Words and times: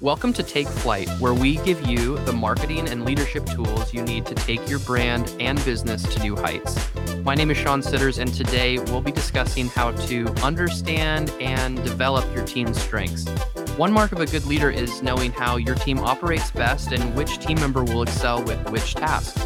Welcome 0.00 0.32
to 0.34 0.44
Take 0.44 0.68
Flight, 0.68 1.08
where 1.18 1.34
we 1.34 1.56
give 1.56 1.84
you 1.84 2.18
the 2.18 2.32
marketing 2.32 2.88
and 2.88 3.04
leadership 3.04 3.44
tools 3.46 3.92
you 3.92 4.00
need 4.02 4.26
to 4.26 4.34
take 4.36 4.70
your 4.70 4.78
brand 4.78 5.34
and 5.40 5.62
business 5.64 6.04
to 6.14 6.22
new 6.22 6.36
heights. 6.36 6.78
My 7.24 7.34
name 7.34 7.50
is 7.50 7.56
Sean 7.56 7.82
Sidders, 7.82 8.20
and 8.20 8.32
today 8.32 8.78
we'll 8.78 9.00
be 9.00 9.10
discussing 9.10 9.66
how 9.66 9.90
to 10.06 10.28
understand 10.44 11.32
and 11.40 11.82
develop 11.82 12.24
your 12.32 12.46
team's 12.46 12.80
strengths. 12.80 13.26
One 13.76 13.92
mark 13.92 14.12
of 14.12 14.20
a 14.20 14.26
good 14.26 14.44
leader 14.46 14.70
is 14.70 15.02
knowing 15.02 15.32
how 15.32 15.56
your 15.56 15.74
team 15.74 15.98
operates 15.98 16.52
best 16.52 16.92
and 16.92 17.16
which 17.16 17.40
team 17.40 17.58
member 17.58 17.82
will 17.82 18.02
excel 18.02 18.40
with 18.44 18.70
which 18.70 18.94
tasks. 18.94 19.42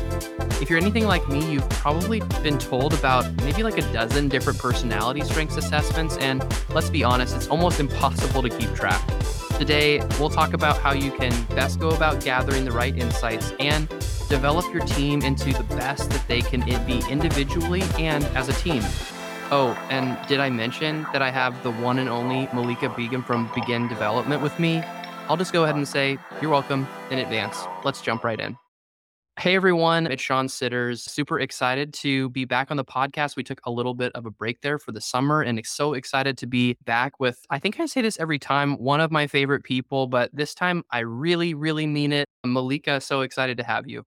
If 0.61 0.69
you're 0.69 0.79
anything 0.79 1.07
like 1.07 1.27
me, 1.31 1.51
you've 1.51 1.69
probably 1.71 2.21
been 2.43 2.59
told 2.59 2.93
about 2.93 3.25
maybe 3.43 3.63
like 3.63 3.79
a 3.79 3.93
dozen 3.95 4.29
different 4.29 4.59
personality 4.59 5.23
strengths 5.23 5.57
assessments, 5.57 6.19
and 6.19 6.45
let's 6.75 6.91
be 6.91 7.03
honest, 7.03 7.35
it's 7.35 7.49
almost 7.49 7.81
impossible 7.81 8.43
to 8.43 8.51
keep 8.51 8.75
track. 8.75 9.03
Today, 9.63 10.01
we'll 10.19 10.29
talk 10.29 10.55
about 10.55 10.79
how 10.79 10.93
you 10.93 11.13
can 11.13 11.31
best 11.55 11.79
go 11.79 11.91
about 11.91 12.25
gathering 12.25 12.65
the 12.65 12.73
right 12.73 12.99
insights 12.99 13.53
and 13.61 13.89
develop 14.29 14.65
your 14.75 14.85
team 14.85 15.23
into 15.23 15.53
the 15.53 15.63
best 15.77 16.11
that 16.11 16.27
they 16.27 16.41
can 16.41 16.63
be 16.85 17.01
individually 17.09 17.83
and 17.97 18.25
as 18.35 18.49
a 18.49 18.55
team. 18.55 18.83
Oh, 19.53 19.79
and 19.89 20.19
did 20.27 20.41
I 20.41 20.51
mention 20.51 21.07
that 21.13 21.23
I 21.23 21.31
have 21.31 21.63
the 21.63 21.71
one 21.71 22.01
and 22.01 22.09
only 22.09 22.49
Malika 22.53 22.89
Begin 22.89 23.23
from 23.23 23.49
Begin 23.55 23.87
Development 23.87 24.43
with 24.43 24.59
me? 24.59 24.83
I'll 25.29 25.37
just 25.37 25.53
go 25.53 25.63
ahead 25.63 25.77
and 25.77 25.87
say 25.87 26.19
you're 26.41 26.51
welcome 26.51 26.89
in 27.13 27.21
advance. 27.21 27.63
Let's 27.85 28.03
jump 28.03 28.25
right 28.25 28.41
in. 28.41 28.59
Hey 29.41 29.57
everyone, 29.57 30.07
it's 30.07 30.23
Sean 30.23 30.47
Sidders. 30.47 31.01
Super 31.01 31.41
excited 31.41 31.95
to 31.95 32.29
be 32.29 32.45
back 32.45 32.71
on 32.71 32.77
the 32.77 32.85
podcast. 32.85 33.35
We 33.35 33.43
took 33.43 33.63
a 33.65 33.71
little 33.71 33.95
bit 33.95 34.13
of 34.15 34.27
a 34.27 34.31
break 34.31 34.61
there 34.61 34.79
for 34.79 34.93
the 34.93 35.01
summer 35.01 35.41
and 35.41 35.61
so 35.67 35.95
excited 35.95 36.37
to 36.39 36.47
be 36.47 36.77
back 36.85 37.19
with, 37.19 37.45
I 37.49 37.59
think 37.59 37.81
I 37.81 37.87
say 37.87 38.03
this 38.03 38.21
every 38.21 38.39
time, 38.39 38.75
one 38.75 39.01
of 39.01 39.11
my 39.11 39.27
favorite 39.27 39.65
people, 39.65 40.07
but 40.07 40.31
this 40.35 40.55
time 40.55 40.85
I 40.91 40.99
really, 41.01 41.55
really 41.55 41.87
mean 41.87 42.13
it. 42.13 42.27
Malika, 42.45 43.01
so 43.01 43.23
excited 43.23 43.57
to 43.57 43.65
have 43.65 43.89
you. 43.89 44.05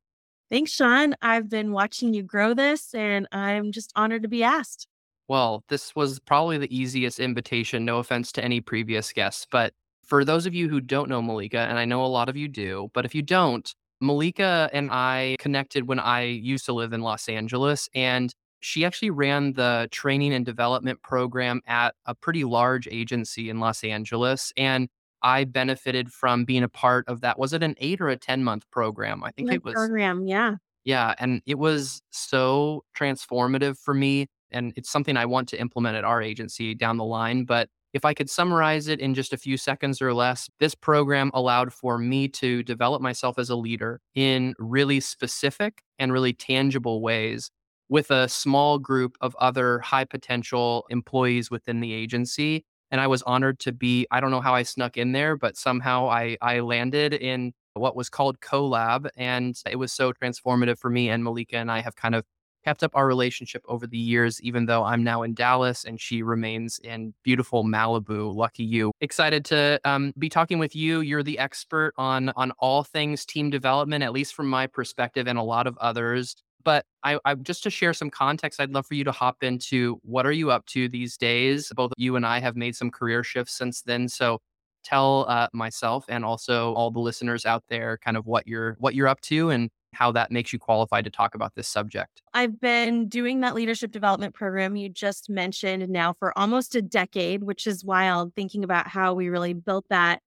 Thanks, 0.52 0.72
Sean. 0.72 1.16
I've 1.24 1.50
been 1.50 1.72
watching 1.72 2.14
you 2.14 2.22
grow 2.22 2.54
this 2.54 2.94
and 2.94 3.28
I'm 3.32 3.72
just 3.72 3.92
honored 3.96 4.22
to 4.22 4.30
be 4.30 4.44
asked. 4.44 4.88
Well, 5.28 5.64
this 5.70 5.96
was 5.96 6.20
probably 6.20 6.60
the 6.60 6.74
easiest 6.74 7.20
invitation. 7.20 7.84
No 7.84 7.98
offense 7.98 8.32
to 8.34 8.44
any 8.44 8.62
previous 8.62 9.12
guests, 9.12 9.48
but 9.50 9.74
for 10.06 10.24
those 10.24 10.46
of 10.46 10.54
you 10.54 10.70
who 10.70 10.80
don't 10.80 11.10
know 11.10 11.22
Malika, 11.22 11.62
and 11.62 11.80
I 11.80 11.86
know 11.86 12.06
a 12.06 12.08
lot 12.08 12.30
of 12.30 12.38
you 12.38 12.48
do, 12.48 12.92
but 12.94 13.06
if 13.06 13.16
you 13.16 13.24
don't, 13.24 13.74
Malika 14.02 14.70
and 14.74 14.90
I 14.92 15.36
connected 15.40 15.88
when 15.88 16.00
I 16.00 16.24
used 16.24 16.66
to 16.66 16.74
live 16.74 16.94
in 16.94 17.02
Los 17.02 17.30
Angeles, 17.30 17.90
and 17.96 18.34
she 18.60 18.84
actually 18.84 19.12
ran 19.12 19.54
the 19.54 19.88
training 19.92 20.34
and 20.34 20.44
development 20.44 21.02
program 21.04 21.62
at 21.68 21.94
a 22.06 22.16
pretty 22.16 22.44
large 22.44 22.88
agency 22.88 23.50
in 23.50 23.60
Los 23.60 23.84
Angeles. 23.84 24.52
And 24.58 24.90
I 25.22 25.44
benefited 25.44 26.12
from 26.12 26.46
being 26.46 26.64
a 26.64 26.70
part 26.70 27.08
of 27.08 27.22
that. 27.22 27.38
Was 27.38 27.54
it 27.54 27.62
an 27.62 27.76
eight 27.78 28.02
or 28.02 28.10
a 28.10 28.18
10 28.18 28.44
month 28.44 28.64
program? 28.72 29.24
I 29.24 29.32
think 29.32 29.52
it 29.52 29.64
was. 29.64 29.76
Program, 29.76 30.26
yeah. 30.28 30.56
Yeah. 30.84 31.14
And 31.20 31.42
it 31.46 31.60
was 31.60 32.02
so 32.12 32.84
transformative 32.98 33.78
for 33.78 33.94
me. 33.94 34.28
And 34.52 34.74
it's 34.76 34.90
something 34.90 35.16
I 35.16 35.26
want 35.26 35.50
to 35.50 35.60
implement 35.60 35.96
at 35.96 36.04
our 36.04 36.22
agency 36.22 36.74
down 36.74 36.98
the 36.98 37.04
line. 37.04 37.46
But 37.46 37.70
if 37.96 38.04
I 38.04 38.14
could 38.14 38.30
summarize 38.30 38.90
it 38.90 39.00
in 39.00 39.14
just 39.14 39.32
a 39.32 39.38
few 39.38 39.56
seconds 39.56 40.02
or 40.02 40.14
less, 40.14 40.50
this 40.60 40.76
program 40.76 41.32
allowed 41.34 41.72
for 41.72 41.98
me 41.98 42.28
to 42.28 42.62
develop 42.62 43.02
myself 43.02 43.40
as 43.40 43.50
a 43.50 43.56
leader 43.56 44.02
in 44.16 44.54
really 44.60 45.00
specific 45.00 45.82
and 45.98 46.12
really 46.12 46.34
tangible 46.34 47.02
ways 47.02 47.50
with 47.88 48.12
a 48.12 48.28
small 48.28 48.80
group 48.80 49.16
of 49.22 49.34
other 49.40 49.80
high 49.80 50.04
potential 50.04 50.86
employees 50.90 51.50
within 51.50 51.80
the 51.80 51.94
agency. 51.94 52.66
And 52.92 53.00
I 53.00 53.08
was 53.08 53.22
honored 53.22 53.60
to 53.60 53.72
be, 53.72 54.06
I 54.12 54.20
don't 54.20 54.32
know 54.32 54.42
how 54.42 54.54
I 54.54 54.64
snuck 54.64 54.98
in 54.98 55.14
there, 55.14 55.38
but 55.38 55.56
somehow 55.56 56.10
I, 56.10 56.36
I 56.42 56.60
landed 56.60 57.14
in 57.14 57.54
what 57.76 57.96
was 57.96 58.10
called 58.10 58.42
CoLab. 58.42 59.08
And 59.16 59.56
it 59.72 59.78
was 59.78 59.94
so 59.94 60.12
transformative 60.12 60.80
for 60.80 60.90
me. 60.90 61.10
And 61.10 61.24
Malika 61.24 61.56
and 61.56 61.72
I 61.72 61.80
have 61.80 61.96
kind 61.96 62.14
of 62.14 62.26
kept 62.66 62.84
up 62.84 62.92
our 62.96 63.08
relationship 63.08 63.64
over 63.68 63.86
the 63.86 63.98
years, 63.98 64.42
even 64.42 64.66
though 64.66 64.84
I'm 64.84 65.04
now 65.04 65.22
in 65.22 65.36
Dallas 65.36 65.86
and 65.86 66.02
she 66.02 66.24
remains 66.24 66.80
in 66.80 67.14
beautiful 67.24 67.64
Malibu. 67.64 68.34
Lucky 68.34 68.64
you. 68.64 68.92
Excited 69.02 69.46
to 69.46 69.80
um, 69.86 70.14
be 70.18 70.30
talking 70.30 70.58
with 70.58 70.76
you. 70.76 71.02
You're 71.02 71.24
the 71.24 71.38
expert 71.38 71.94
on 71.98 72.30
on 72.36 72.52
all 72.60 72.84
things 72.84 73.26
team 73.26 73.50
development, 73.50 74.04
at 74.04 74.12
least 74.12 74.34
from 74.34 74.48
my 74.48 74.66
perspective, 74.68 75.28
and 75.28 75.38
a 75.38 75.44
lot 75.44 75.68
of 75.68 75.78
others. 75.78 76.36
But 76.64 76.86
I, 77.04 77.20
I 77.26 77.36
just 77.36 77.62
to 77.64 77.70
share 77.70 77.94
some 77.94 78.10
context, 78.10 78.60
I'd 78.60 78.72
love 78.72 78.88
for 78.88 78.96
you 78.96 79.04
to 79.04 79.12
hop 79.12 79.44
into 79.44 80.00
what 80.02 80.26
are 80.26 80.32
you 80.32 80.50
up 80.50 80.66
to 80.68 80.90
these 80.90 81.16
days. 81.16 81.72
Both 81.76 81.92
you 81.98 82.16
and 82.16 82.26
I 82.26 82.40
have 82.40 82.56
made 82.56 82.76
some 82.76 82.90
career 82.90 83.24
shifts 83.24 83.54
since 83.54 83.84
then, 83.84 84.10
so 84.10 84.40
tell 84.84 85.26
uh, 85.28 85.48
myself 85.54 86.06
and 86.08 86.24
also 86.24 86.74
all 86.74 86.92
the 86.92 87.00
listeners 87.00 87.46
out 87.46 87.64
there 87.70 87.98
kind 87.98 88.16
of 88.16 88.28
what 88.28 88.48
you're 88.48 88.76
what 88.80 88.94
you're 88.94 89.08
up 89.08 89.20
to 89.20 89.50
and 89.50 89.70
how 89.96 90.12
that 90.12 90.32
makes 90.32 90.54
you 90.54 90.60
qualified 90.60 91.06
to 91.06 91.10
talk 91.10 91.34
about 91.34 91.56
this 91.56 91.68
subject. 91.68 92.22
I've 92.34 92.60
been 92.60 93.08
doing 93.08 93.42
that 93.42 93.56
leadership 93.56 93.92
development 93.92 94.36
program 94.36 94.76
you 94.76 94.90
just 94.90 95.30
mentioned 95.30 95.88
now 95.90 96.14
for 96.20 96.38
almost 96.38 96.76
a 96.76 96.82
decade, 96.82 97.44
which 97.44 97.66
is 97.66 97.84
wild 97.84 98.36
thinking 98.36 98.64
about 98.64 98.88
how 98.88 99.14
we 99.14 99.30
really 99.30 99.54
built 99.54 99.86
that 99.90 100.22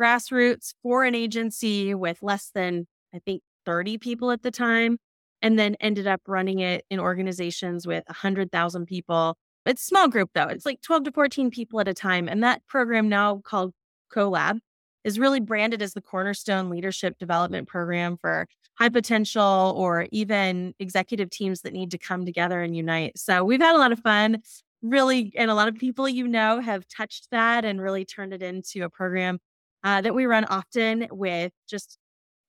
grassroots 0.00 0.74
for 0.82 1.04
an 1.04 1.14
agency 1.14 1.94
with 1.94 2.18
less 2.22 2.50
than, 2.54 2.86
I 3.14 3.20
think, 3.20 3.42
30 3.64 3.98
people 3.98 4.30
at 4.30 4.42
the 4.42 4.50
time, 4.50 4.98
and 5.40 5.58
then 5.58 5.76
ended 5.80 6.06
up 6.06 6.20
running 6.26 6.60
it 6.60 6.84
in 6.90 7.00
organizations 7.00 7.86
with 7.86 8.04
100,000 8.08 8.86
people. 8.86 9.36
It's 9.66 9.82
small 9.82 10.08
group 10.08 10.30
though. 10.34 10.48
It's 10.48 10.66
like 10.66 10.82
12 10.82 11.04
to 11.04 11.12
14 11.12 11.50
people 11.50 11.80
at 11.80 11.88
a 11.88 11.94
time. 11.94 12.28
And 12.28 12.42
that 12.42 12.66
program 12.66 13.08
now 13.08 13.40
called 13.44 13.72
CoLab 14.12 14.58
is 15.04 15.18
really 15.18 15.40
branded 15.40 15.82
as 15.82 15.92
the 15.92 16.00
cornerstone 16.00 16.70
leadership 16.70 17.18
development 17.18 17.68
program 17.68 18.16
for 18.16 18.48
high 18.78 18.88
potential 18.88 19.74
or 19.76 20.06
even 20.10 20.74
executive 20.78 21.30
teams 21.30 21.60
that 21.60 21.72
need 21.72 21.90
to 21.92 21.98
come 21.98 22.24
together 22.24 22.60
and 22.60 22.76
unite. 22.76 23.18
So 23.18 23.44
we've 23.44 23.60
had 23.60 23.76
a 23.76 23.78
lot 23.78 23.92
of 23.92 24.00
fun, 24.00 24.42
really, 24.82 25.32
and 25.36 25.50
a 25.50 25.54
lot 25.54 25.68
of 25.68 25.76
people 25.76 26.08
you 26.08 26.26
know 26.26 26.60
have 26.60 26.88
touched 26.88 27.28
that 27.30 27.64
and 27.64 27.80
really 27.80 28.04
turned 28.04 28.32
it 28.32 28.42
into 28.42 28.82
a 28.82 28.90
program 28.90 29.38
uh, 29.84 30.00
that 30.00 30.14
we 30.14 30.26
run 30.26 30.44
often 30.46 31.06
with 31.10 31.52
just 31.68 31.98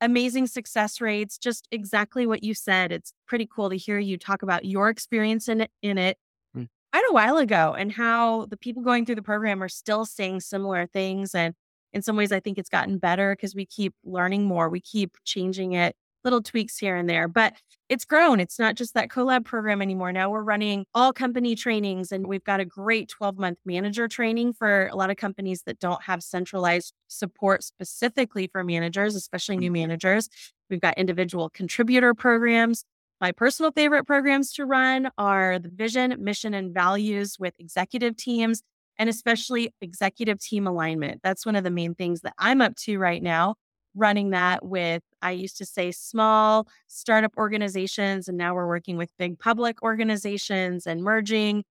amazing 0.02 0.48
success 0.48 1.00
rates. 1.00 1.38
Just 1.38 1.68
exactly 1.72 2.26
what 2.26 2.44
you 2.44 2.54
said. 2.54 2.92
It's 2.92 3.14
pretty 3.28 3.48
cool 3.54 3.70
to 3.70 3.78
hear 3.78 4.00
you 4.00 4.18
talk 4.18 4.42
about 4.42 4.66
your 4.66 4.90
experience 4.90 5.48
in 5.48 5.62
it, 5.62 5.72
in 5.82 5.98
it 5.98 6.18
mm. 6.56 6.68
quite 6.92 7.06
a 7.10 7.14
while 7.14 7.38
ago 7.38 7.76
and 7.78 7.92
how 7.92 8.46
the 8.48 8.58
people 8.58 8.82
going 8.82 9.06
through 9.06 9.16
the 9.16 9.22
program 9.22 9.62
are 9.62 9.70
still 9.70 10.06
saying 10.06 10.40
similar 10.40 10.88
things 10.88 11.36
and 11.36 11.54
in 11.96 12.02
some 12.02 12.18
ways, 12.18 12.34
I 12.34 12.42
think 12.42 12.58
it's 12.58 12.70
gotten 12.70 12.98
better 12.98 13.34
because 13.36 13.56
we 13.56 13.66
keep 13.66 13.96
learning 14.04 14.44
more. 14.44 14.70
We 14.70 14.82
keep 14.82 15.16
changing 15.24 15.72
it, 15.72 15.96
little 16.26 16.42
tweaks 16.42 16.78
here 16.78 16.98
and 16.98 17.10
there, 17.10 17.30
but 17.30 17.54
it's 17.88 18.04
grown. 18.04 18.42
It's 18.42 18.60
not 18.60 18.76
just 18.76 18.94
that 18.96 19.08
CoLab 19.08 19.46
program 19.46 19.82
anymore. 19.82 20.12
Now 20.12 20.30
we're 20.30 20.44
running 20.44 20.86
all 20.94 21.14
company 21.14 21.56
trainings 21.56 22.12
and 22.12 22.28
we've 22.28 22.44
got 22.44 22.60
a 22.60 22.66
great 22.66 23.08
12 23.08 23.38
month 23.38 23.60
manager 23.66 24.10
training 24.10 24.54
for 24.54 24.88
a 24.88 24.96
lot 24.98 25.10
of 25.10 25.16
companies 25.16 25.64
that 25.68 25.80
don't 25.80 26.04
have 26.04 26.22
centralized 26.22 26.94
support 27.08 27.64
specifically 27.64 28.48
for 28.52 28.62
managers, 28.62 29.16
especially 29.16 29.56
new 29.56 29.68
mm-hmm. 29.68 29.88
managers. 29.88 30.28
We've 30.70 30.82
got 30.82 30.98
individual 30.98 31.50
contributor 31.50 32.14
programs. 32.14 32.84
My 33.22 33.32
personal 33.32 33.72
favorite 33.72 34.06
programs 34.06 34.52
to 34.54 34.66
run 34.66 35.10
are 35.18 35.60
the 35.60 35.70
vision, 35.70 36.14
mission, 36.20 36.54
and 36.54 36.74
values 36.74 37.38
with 37.40 37.54
executive 37.58 38.18
teams 38.18 38.62
and 38.98 39.10
especially 39.10 39.74
executive 39.82 40.40
team 40.40 40.68
alignment. 40.68 41.22
That's 41.24 41.46
one 41.46 41.56
of 41.56 41.64
the 41.64 41.72
main 41.72 41.96
things 41.96 42.22
that 42.22 42.34
I'm 42.38 42.62
up 42.62 42.76
to 42.78 42.98
right 42.98 43.22
now, 43.22 43.56
running 43.96 44.32
that 44.32 44.66
with, 44.66 45.04
I 45.22 45.32
used 45.32 45.58
to 45.58 45.66
say 45.66 45.92
small 45.92 46.68
startup 46.88 47.34
organizations, 47.38 48.28
and 48.28 48.38
now 48.38 48.54
we're 48.54 48.68
working 48.68 48.98
with 48.98 49.12
big 49.18 49.40
public 49.40 49.82
organizations 49.84 50.86
and 50.86 51.04
merging 51.04 51.64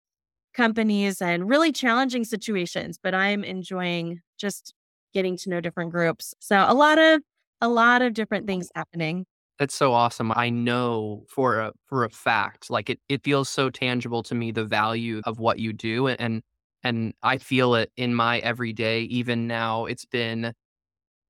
companies 0.53 1.21
and 1.21 1.49
really 1.49 1.71
challenging 1.71 2.23
situations. 2.23 2.99
But 3.01 3.15
I'm 3.15 3.43
enjoying 3.43 4.21
just 4.37 4.73
getting 5.13 5.37
to 5.37 5.49
know 5.49 5.61
different 5.61 5.91
groups. 5.91 6.33
So 6.39 6.65
a 6.67 6.73
lot 6.73 6.97
of, 6.99 7.21
a 7.61 7.69
lot 7.69 8.01
of 8.01 8.13
different 8.13 8.47
things 8.47 8.69
happening. 8.75 9.25
That's 9.59 9.75
so 9.75 9.93
awesome. 9.93 10.31
I 10.35 10.49
know 10.49 11.25
for 11.29 11.59
a 11.59 11.71
for 11.85 12.03
a 12.03 12.09
fact, 12.09 12.69
like 12.69 12.89
it 12.89 12.99
it 13.07 13.23
feels 13.23 13.47
so 13.47 13.69
tangible 13.69 14.23
to 14.23 14.35
me 14.35 14.51
the 14.51 14.65
value 14.65 15.21
of 15.25 15.39
what 15.39 15.59
you 15.59 15.71
do 15.73 16.07
and 16.07 16.19
and 16.19 16.41
I 16.85 17.37
feel 17.37 17.75
it 17.75 17.91
in 17.97 18.13
my 18.15 18.39
everyday, 18.39 19.01
even 19.03 19.47
now. 19.47 19.85
It's 19.85 20.05
been, 20.05 20.53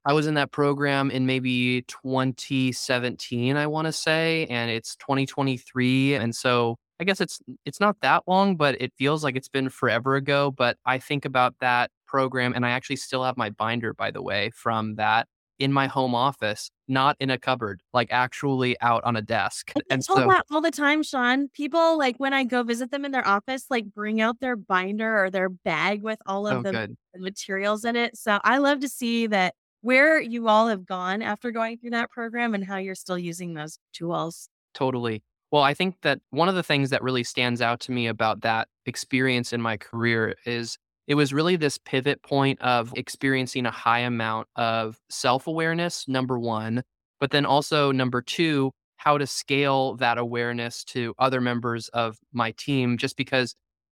I 0.06 0.14
was 0.14 0.28
in 0.28 0.36
that 0.36 0.52
program 0.52 1.12
in 1.12 1.26
maybe 1.26 1.84
2017, 1.84 3.58
I 3.58 3.68
want 3.68 3.88
to 3.88 3.94
say, 3.94 4.48
and 4.48 4.72
it's 4.72 4.96
2023. 4.98 6.16
And 6.16 6.36
so 6.36 6.78
I 7.00 7.04
guess 7.06 7.22
it's 7.22 7.40
it's 7.66 7.80
not 7.80 7.98
that 8.02 8.24
long, 8.28 8.56
but 8.58 8.82
it 8.82 8.94
feels 8.98 9.24
like 9.24 9.36
it's 9.36 9.50
been 9.50 9.70
forever 9.70 10.16
ago. 10.16 10.52
But 10.52 10.78
I 10.86 11.00
think 11.00 11.26
about 11.26 11.56
that 11.62 11.92
program, 12.08 12.54
and 12.56 12.66
I 12.66 12.72
actually 12.72 12.98
still 12.98 13.24
have 13.24 13.38
my 13.38 13.50
binder, 13.50 13.94
by 13.94 14.12
the 14.12 14.22
way, 14.22 14.52
from 14.56 14.96
that 14.96 15.28
in 15.60 15.72
my 15.72 15.88
home 15.88 16.16
office, 16.16 16.70
not 16.88 17.16
in 17.20 17.30
a 17.30 17.38
cupboard, 17.38 17.82
like 17.94 18.10
actually 18.12 18.80
out 18.82 19.04
on 19.04 19.16
a 19.16 19.22
desk. 19.22 19.72
And 19.90 20.04
so 20.04 20.16
that 20.16 20.46
all 20.52 20.62
the 20.62 20.72
time, 20.72 21.04
Sean. 21.04 21.50
People 21.50 21.98
like 21.98 22.18
when 22.18 22.34
I 22.34 22.44
go 22.44 22.64
visit 22.64 22.92
them 22.92 23.06
in 23.06 23.12
their 23.12 23.28
office, 23.28 23.66
like 23.70 23.86
bring 23.94 24.22
out 24.22 24.40
their 24.40 24.56
binder 24.56 25.24
or 25.24 25.30
their 25.30 25.50
bag 25.50 26.02
with 26.02 26.20
all 26.26 26.48
of 26.48 26.60
oh, 26.60 26.62
the, 26.64 26.96
the 27.14 27.20
materials 27.20 27.86
in 27.86 27.96
it. 27.96 28.18
So 28.18 28.40
I 28.44 28.58
love 28.58 28.80
to 28.80 28.90
see 28.90 29.28
that 29.28 29.56
where 29.82 30.20
you 30.20 30.48
all 30.48 30.68
have 30.68 30.86
gone 30.86 31.22
after 31.22 31.52
going 31.52 31.78
through 31.78 31.92
that 31.92 32.10
program 32.10 32.56
and 32.56 32.64
how 32.64 32.78
you're 32.78 32.96
still 32.96 33.18
using 33.18 33.54
those 33.54 33.78
tools. 33.94 34.48
Totally. 34.74 35.22
Well, 35.52 35.62
I 35.62 35.76
think 35.76 35.98
that 36.02 36.20
one 36.32 36.50
of 36.50 36.56
the 36.56 36.64
things 36.64 36.90
that 36.90 37.04
really 37.04 37.24
stands 37.24 37.62
out 37.62 37.80
to 37.82 37.92
me 37.92 38.08
about 38.08 38.42
that 38.42 38.70
experience 38.88 39.54
in 39.54 39.62
my 39.62 39.78
career 39.78 40.36
is 40.46 40.78
it 41.08 41.16
was 41.16 41.34
really 41.34 41.56
this 41.56 41.78
pivot 41.78 42.22
point 42.24 42.62
of 42.62 42.94
experiencing 42.96 43.66
a 43.66 43.72
high 43.72 44.00
amount 44.00 44.48
of 44.56 44.98
self 45.10 45.48
awareness, 45.48 46.08
number 46.08 46.40
one, 46.40 46.84
but 47.20 47.32
then 47.32 47.46
also 47.46 47.92
number 47.92 48.22
two, 48.22 48.72
how 48.98 49.18
to 49.18 49.28
scale 49.28 49.96
that 49.96 50.18
awareness 50.18 50.84
to 50.86 51.14
other 51.20 51.42
members 51.42 51.90
of 51.90 52.18
my 52.32 52.52
team, 52.52 52.98
just 52.98 53.18
because 53.18 53.56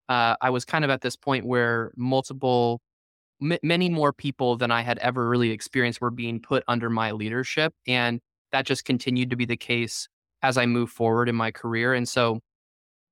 uh, 0.10 0.36
I 0.42 0.50
was 0.50 0.66
kind 0.66 0.84
of 0.84 0.92
at 0.92 1.02
this 1.02 1.16
point 1.16 1.46
where 1.46 1.92
multiple, 1.96 2.82
m- 3.42 3.60
many 3.64 3.90
more 3.90 4.12
people 4.12 4.58
than 4.58 4.72
I 4.72 4.82
had 4.82 4.98
ever 5.00 5.30
really 5.30 5.52
experienced 5.52 6.02
were 6.02 6.12
being 6.12 6.42
put 6.42 6.64
under 6.68 6.90
my 6.90 7.12
leadership. 7.12 7.74
And 7.88 8.20
that 8.52 8.66
just 8.66 8.86
continued 8.86 9.30
to 9.30 9.36
be 9.36 9.46
the 9.46 9.58
case 9.58 10.08
as 10.42 10.58
I 10.58 10.66
move 10.66 10.90
forward 10.90 11.30
in 11.30 11.36
my 11.36 11.52
career. 11.52 11.94
And 11.94 12.08
so 12.08 12.40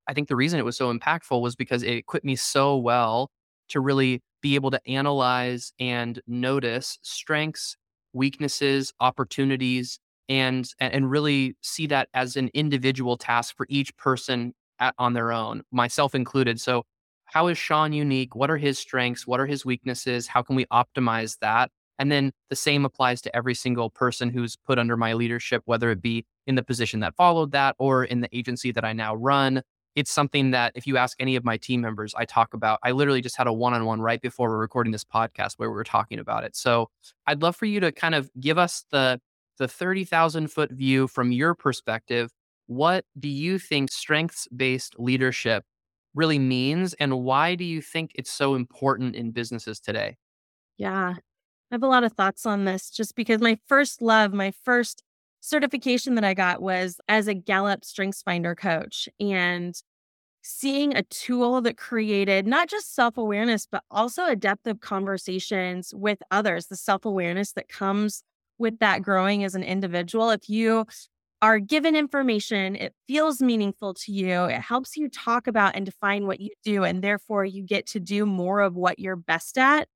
I 0.08 0.14
think 0.14 0.28
the 0.28 0.36
reason 0.36 0.60
it 0.60 0.66
was 0.66 0.78
so 0.78 0.94
impactful 0.94 1.42
was 1.42 1.56
because 1.56 1.84
it 1.84 1.94
equipped 1.94 2.26
me 2.26 2.36
so 2.36 2.78
well 2.78 3.30
to 3.70 3.80
really 3.80 4.22
be 4.42 4.56
able 4.56 4.72
to 4.72 4.82
analyze 4.88 5.74
and 5.80 6.22
notice 6.28 7.00
strengths, 7.02 7.78
weaknesses, 8.14 8.94
opportunities, 9.00 10.00
and 10.30 10.70
and 10.80 11.10
really 11.10 11.56
see 11.62 11.88
that 11.88 12.10
as 12.14 12.36
an 12.36 12.50
individual 12.54 13.18
task 13.18 13.56
for 13.56 13.66
each 13.70 13.96
person 13.98 14.54
at, 14.80 14.94
on 14.98 15.14
their 15.14 15.32
own, 15.32 15.64
myself 15.72 16.16
included. 16.16 16.60
So, 16.60 16.84
how 17.26 17.48
is 17.48 17.58
Sean 17.58 17.94
unique? 17.94 18.36
What 18.36 18.52
are 18.52 18.58
his 18.58 18.78
strengths? 18.80 19.28
What 19.28 19.40
are 19.40 19.46
his 19.46 19.66
weaknesses? 19.66 20.28
How 20.28 20.42
can 20.42 20.56
we 20.56 20.66
optimize 20.66 21.38
that? 21.40 21.72
And 21.98 22.12
then 22.12 22.32
the 22.50 22.56
same 22.56 22.86
applies 22.86 23.22
to 23.22 23.36
every 23.36 23.56
single 23.56 23.90
person 23.90 24.30
who's 24.30 24.56
put 24.56 24.78
under 24.78 24.98
my 24.98 25.14
leadership, 25.14 25.62
whether 25.66 25.92
it 25.92 26.02
be 26.02 26.26
in 26.46 26.56
the 26.56 26.64
position 26.64 27.00
that 27.00 27.16
followed 27.16 27.52
that 27.52 27.76
or 27.80 28.04
in 28.04 28.22
the 28.22 28.38
agency 28.38 28.72
that 28.72 28.86
I 28.86 28.94
now 28.94 29.16
run. 29.16 29.62
It's 29.96 30.12
something 30.12 30.52
that 30.52 30.74
if 30.76 30.86
you 30.86 30.98
ask 30.98 31.16
any 31.20 31.36
of 31.36 31.46
my 31.46 31.58
team 31.58 31.82
members, 31.82 32.14
I 32.16 32.26
talk 32.26 32.54
about. 32.54 32.80
I 32.84 32.92
literally 32.92 33.22
just 33.22 33.38
had 33.38 33.48
a 33.48 33.54
one 33.54 33.74
on 33.74 33.86
one 33.86 34.02
right 34.02 34.22
before 34.22 34.50
we're 34.50 34.58
recording 34.58 34.92
this 34.92 35.06
podcast 35.06 35.54
where 35.58 35.70
we 35.70 35.76
were 35.76 35.84
talking 35.86 36.20
about 36.20 36.44
it. 36.44 36.56
So 36.56 36.90
I'd 37.28 37.42
love 37.42 37.56
for 37.56 37.66
you 37.66 37.80
to 37.80 37.92
kind 37.92 38.16
of 38.16 38.30
give 38.40 38.58
us 38.58 38.86
the 38.92 39.20
the 39.58 39.68
30,000 39.70 40.50
foot 40.50 40.72
view 40.72 41.08
from 41.08 41.32
your 41.32 41.56
perspective. 41.56 42.30
What 42.68 43.06
do 43.18 43.30
you 43.30 43.58
think 43.58 43.90
strengths 43.90 44.48
based 44.56 44.96
leadership 45.00 45.64
really 46.14 46.40
means? 46.40 46.94
And 46.96 47.22
why 47.24 47.56
do 47.56 47.64
you 47.64 47.82
think 47.82 48.12
it's 48.16 48.32
so 48.32 48.56
important 48.56 49.16
in 49.16 49.32
businesses 49.32 49.80
today? 49.80 50.18
Yeah, 50.78 51.16
I 51.18 51.74
have 51.74 51.84
a 51.84 51.88
lot 51.88 52.04
of 52.04 52.14
thoughts 52.14 52.46
on 52.46 52.66
this 52.66 52.90
just 52.90 53.16
because 53.16 53.40
my 53.40 53.58
first 53.68 54.02
love, 54.02 54.34
my 54.34 54.52
first 54.52 55.04
certification 55.46 56.16
that 56.16 56.24
I 56.24 56.34
got 56.34 56.62
was 56.62 57.00
as 57.08 57.28
a 57.28 57.34
Gallup 57.34 57.86
Strengths 57.86 58.22
Finder 58.24 58.56
coach. 58.56 59.08
And 59.20 59.76
seeing 60.42 60.96
a 60.96 61.02
tool 61.04 61.60
that 61.62 61.76
created 61.76 62.46
not 62.46 62.70
just 62.70 62.94
self 62.94 63.18
awareness, 63.18 63.68
but 63.70 63.84
also 63.90 64.26
a 64.26 64.36
depth 64.36 64.68
of 64.68 64.80
conversations 64.80 65.92
with 65.96 66.20
others, 66.30 66.68
the 66.68 66.76
self 66.76 67.06
awareness 67.06 67.54
that 67.54 67.68
comes 67.68 68.24
with 68.58 68.80
that 68.80 69.02
growing 69.02 69.44
as 69.44 69.56
an 69.56 69.64
individual. 69.64 70.30
If 70.30 70.50
you 70.50 70.86
are 71.42 71.60
given 71.60 71.96
information, 71.96 72.76
it 72.76 72.94
feels 73.08 73.42
meaningful 73.42 73.94
to 73.96 74.12
you, 74.12 74.46
it 74.46 74.62
helps 74.62 74.96
you 74.96 75.10
talk 75.10 75.48
about 75.48 75.76
and 75.76 75.86
define 75.86 76.28
what 76.28 76.40
you 76.40 76.52
do. 76.64 76.84
And 76.84 77.04
therefore, 77.04 77.46
you 77.46 77.64
get 77.64 77.88
to 77.88 78.00
do 78.00 78.26
more 78.26 78.62
of 78.62 78.76
what 78.76 79.00
you're 79.00 79.16
best 79.16 79.58
at 79.58 79.88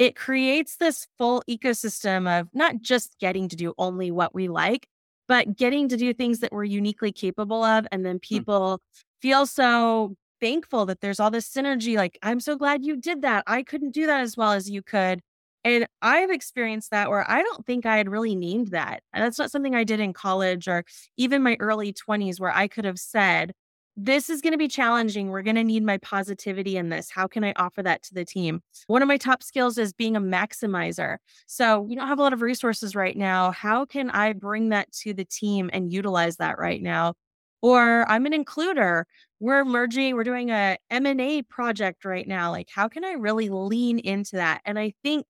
it 0.00 0.16
creates 0.16 0.76
this 0.76 1.06
full 1.18 1.42
ecosystem 1.46 2.26
of 2.26 2.48
not 2.54 2.80
just 2.80 3.18
getting 3.20 3.50
to 3.50 3.54
do 3.54 3.74
only 3.76 4.10
what 4.10 4.34
we 4.34 4.48
like, 4.48 4.88
but 5.28 5.58
getting 5.58 5.90
to 5.90 5.96
do 5.98 6.14
things 6.14 6.40
that 6.40 6.52
we're 6.52 6.64
uniquely 6.64 7.12
capable 7.12 7.62
of. 7.62 7.86
And 7.92 8.04
then 8.04 8.16
hmm. 8.16 8.20
people 8.20 8.78
mm. 8.78 9.02
feel 9.20 9.44
so 9.44 10.16
thankful 10.40 10.86
that 10.86 11.02
there's 11.02 11.20
all 11.20 11.30
this 11.30 11.46
synergy. 11.46 11.96
Like, 11.96 12.18
I'm 12.22 12.40
so 12.40 12.56
glad 12.56 12.82
you 12.82 12.96
did 12.96 13.20
that. 13.22 13.44
I 13.46 13.62
couldn't 13.62 13.90
do 13.90 14.06
that 14.06 14.22
as 14.22 14.38
well 14.38 14.52
as 14.52 14.70
you 14.70 14.80
could. 14.80 15.20
And 15.64 15.86
I've 16.00 16.30
experienced 16.30 16.90
that 16.92 17.10
where 17.10 17.30
I 17.30 17.42
don't 17.42 17.66
think 17.66 17.84
I 17.84 17.98
had 17.98 18.08
really 18.08 18.34
named 18.34 18.68
that. 18.68 19.02
And 19.12 19.22
that's 19.22 19.38
not 19.38 19.50
something 19.50 19.74
I 19.74 19.84
did 19.84 20.00
in 20.00 20.14
college 20.14 20.66
or 20.66 20.86
even 21.18 21.42
my 21.42 21.58
early 21.60 21.92
20s 21.92 22.40
where 22.40 22.56
I 22.56 22.68
could 22.68 22.86
have 22.86 22.98
said, 22.98 23.52
this 24.02 24.30
is 24.30 24.40
going 24.40 24.52
to 24.52 24.58
be 24.58 24.68
challenging. 24.68 25.28
We're 25.28 25.42
going 25.42 25.56
to 25.56 25.64
need 25.64 25.84
my 25.84 25.98
positivity 25.98 26.76
in 26.78 26.88
this. 26.88 27.10
How 27.10 27.26
can 27.26 27.44
I 27.44 27.52
offer 27.56 27.82
that 27.82 28.02
to 28.04 28.14
the 28.14 28.24
team? 28.24 28.62
One 28.86 29.02
of 29.02 29.08
my 29.08 29.18
top 29.18 29.42
skills 29.42 29.76
is 29.76 29.92
being 29.92 30.16
a 30.16 30.20
maximizer. 30.20 31.18
So, 31.46 31.80
we 31.80 31.94
don't 31.94 32.08
have 32.08 32.18
a 32.18 32.22
lot 32.22 32.32
of 32.32 32.40
resources 32.40 32.94
right 32.94 33.16
now. 33.16 33.50
How 33.50 33.84
can 33.84 34.10
I 34.10 34.32
bring 34.32 34.70
that 34.70 34.90
to 35.02 35.12
the 35.12 35.24
team 35.24 35.68
and 35.72 35.92
utilize 35.92 36.36
that 36.36 36.58
right 36.58 36.82
now? 36.82 37.14
Or 37.62 38.08
I'm 38.08 38.24
an 38.24 38.32
includer. 38.32 39.04
We're 39.38 39.64
merging, 39.64 40.14
we're 40.16 40.24
doing 40.24 40.50
a 40.50 40.78
M&A 40.90 41.42
project 41.42 42.04
right 42.04 42.26
now. 42.26 42.50
Like, 42.50 42.68
how 42.74 42.88
can 42.88 43.04
I 43.04 43.12
really 43.12 43.50
lean 43.50 43.98
into 43.98 44.36
that? 44.36 44.62
And 44.64 44.78
I 44.78 44.94
think 45.02 45.26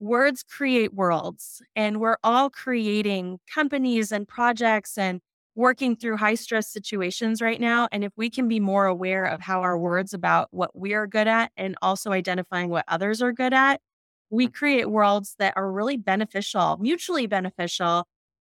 words 0.00 0.42
create 0.42 0.94
worlds, 0.94 1.62
and 1.74 2.00
we're 2.00 2.18
all 2.22 2.50
creating 2.50 3.38
companies 3.52 4.12
and 4.12 4.28
projects 4.28 4.96
and 4.98 5.20
working 5.58 5.96
through 5.96 6.16
high 6.16 6.36
stress 6.36 6.72
situations 6.72 7.42
right 7.42 7.60
now. 7.60 7.88
And 7.90 8.04
if 8.04 8.12
we 8.16 8.30
can 8.30 8.46
be 8.46 8.60
more 8.60 8.86
aware 8.86 9.24
of 9.24 9.40
how 9.40 9.62
our 9.62 9.76
words 9.76 10.14
about 10.14 10.46
what 10.52 10.70
we 10.78 10.94
are 10.94 11.08
good 11.08 11.26
at 11.26 11.50
and 11.56 11.74
also 11.82 12.12
identifying 12.12 12.70
what 12.70 12.84
others 12.86 13.20
are 13.20 13.32
good 13.32 13.52
at, 13.52 13.80
we 14.30 14.46
mm. 14.46 14.54
create 14.54 14.88
worlds 14.88 15.34
that 15.40 15.54
are 15.56 15.72
really 15.72 15.96
beneficial, 15.96 16.76
mutually 16.80 17.26
beneficial, 17.26 18.06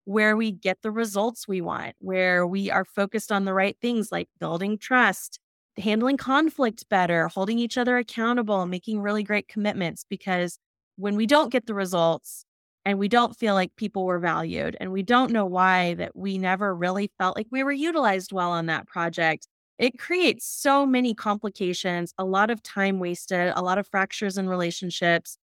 where 0.04 0.36
we 0.36 0.50
get 0.50 0.82
the 0.82 0.90
results 0.90 1.46
we 1.46 1.60
want, 1.60 1.94
where 2.00 2.44
we 2.44 2.72
are 2.72 2.84
focused 2.84 3.30
on 3.30 3.44
the 3.44 3.54
right 3.54 3.76
things 3.80 4.10
like 4.10 4.28
building 4.40 4.76
trust, 4.76 5.38
handling 5.76 6.16
conflict 6.16 6.88
better, 6.88 7.28
holding 7.28 7.60
each 7.60 7.78
other 7.78 7.98
accountable, 7.98 8.66
making 8.66 9.00
really 9.00 9.22
great 9.22 9.46
commitments. 9.46 10.04
Because 10.10 10.58
when 10.96 11.14
we 11.14 11.26
don't 11.26 11.52
get 11.52 11.66
the 11.66 11.74
results, 11.74 12.45
and 12.86 12.98
we 12.98 13.08
don't 13.08 13.36
feel 13.36 13.54
like 13.54 13.76
people 13.76 14.06
were 14.06 14.20
valued 14.20 14.76
and 14.80 14.92
we 14.92 15.02
don't 15.04 15.32
know 15.32 15.46
why 15.46 15.94
that 15.96 16.16
we 16.16 16.38
never 16.38 16.74
really 16.74 17.10
felt 17.18 17.36
like 17.36 17.48
we 17.52 17.64
were 17.64 17.72
utilized 17.72 18.32
well 18.32 18.52
on 18.52 18.66
that 18.66 18.88
project 18.88 19.48
it 19.78 19.98
creates 19.98 20.46
so 20.46 20.86
many 20.86 21.14
complications 21.14 22.14
a 22.18 22.24
lot 22.24 22.50
of 22.50 22.62
time 22.62 23.00
wasted 23.00 23.52
a 23.56 23.62
lot 23.62 23.78
of 23.78 23.88
fractures 23.88 24.38
in 24.38 24.48
relationships 24.48 25.38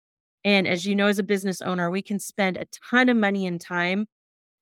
and 0.45 0.69
as 0.69 0.87
you 0.87 0.95
know 0.95 1.09
as 1.09 1.19
a 1.19 1.25
business 1.25 1.63
owner 1.63 1.91
we 1.91 2.03
can 2.03 2.19
spend 2.21 2.57
a 2.59 2.67
ton 2.91 3.09
of 3.09 3.17
money 3.17 3.47
and 3.47 3.61
time 3.61 4.07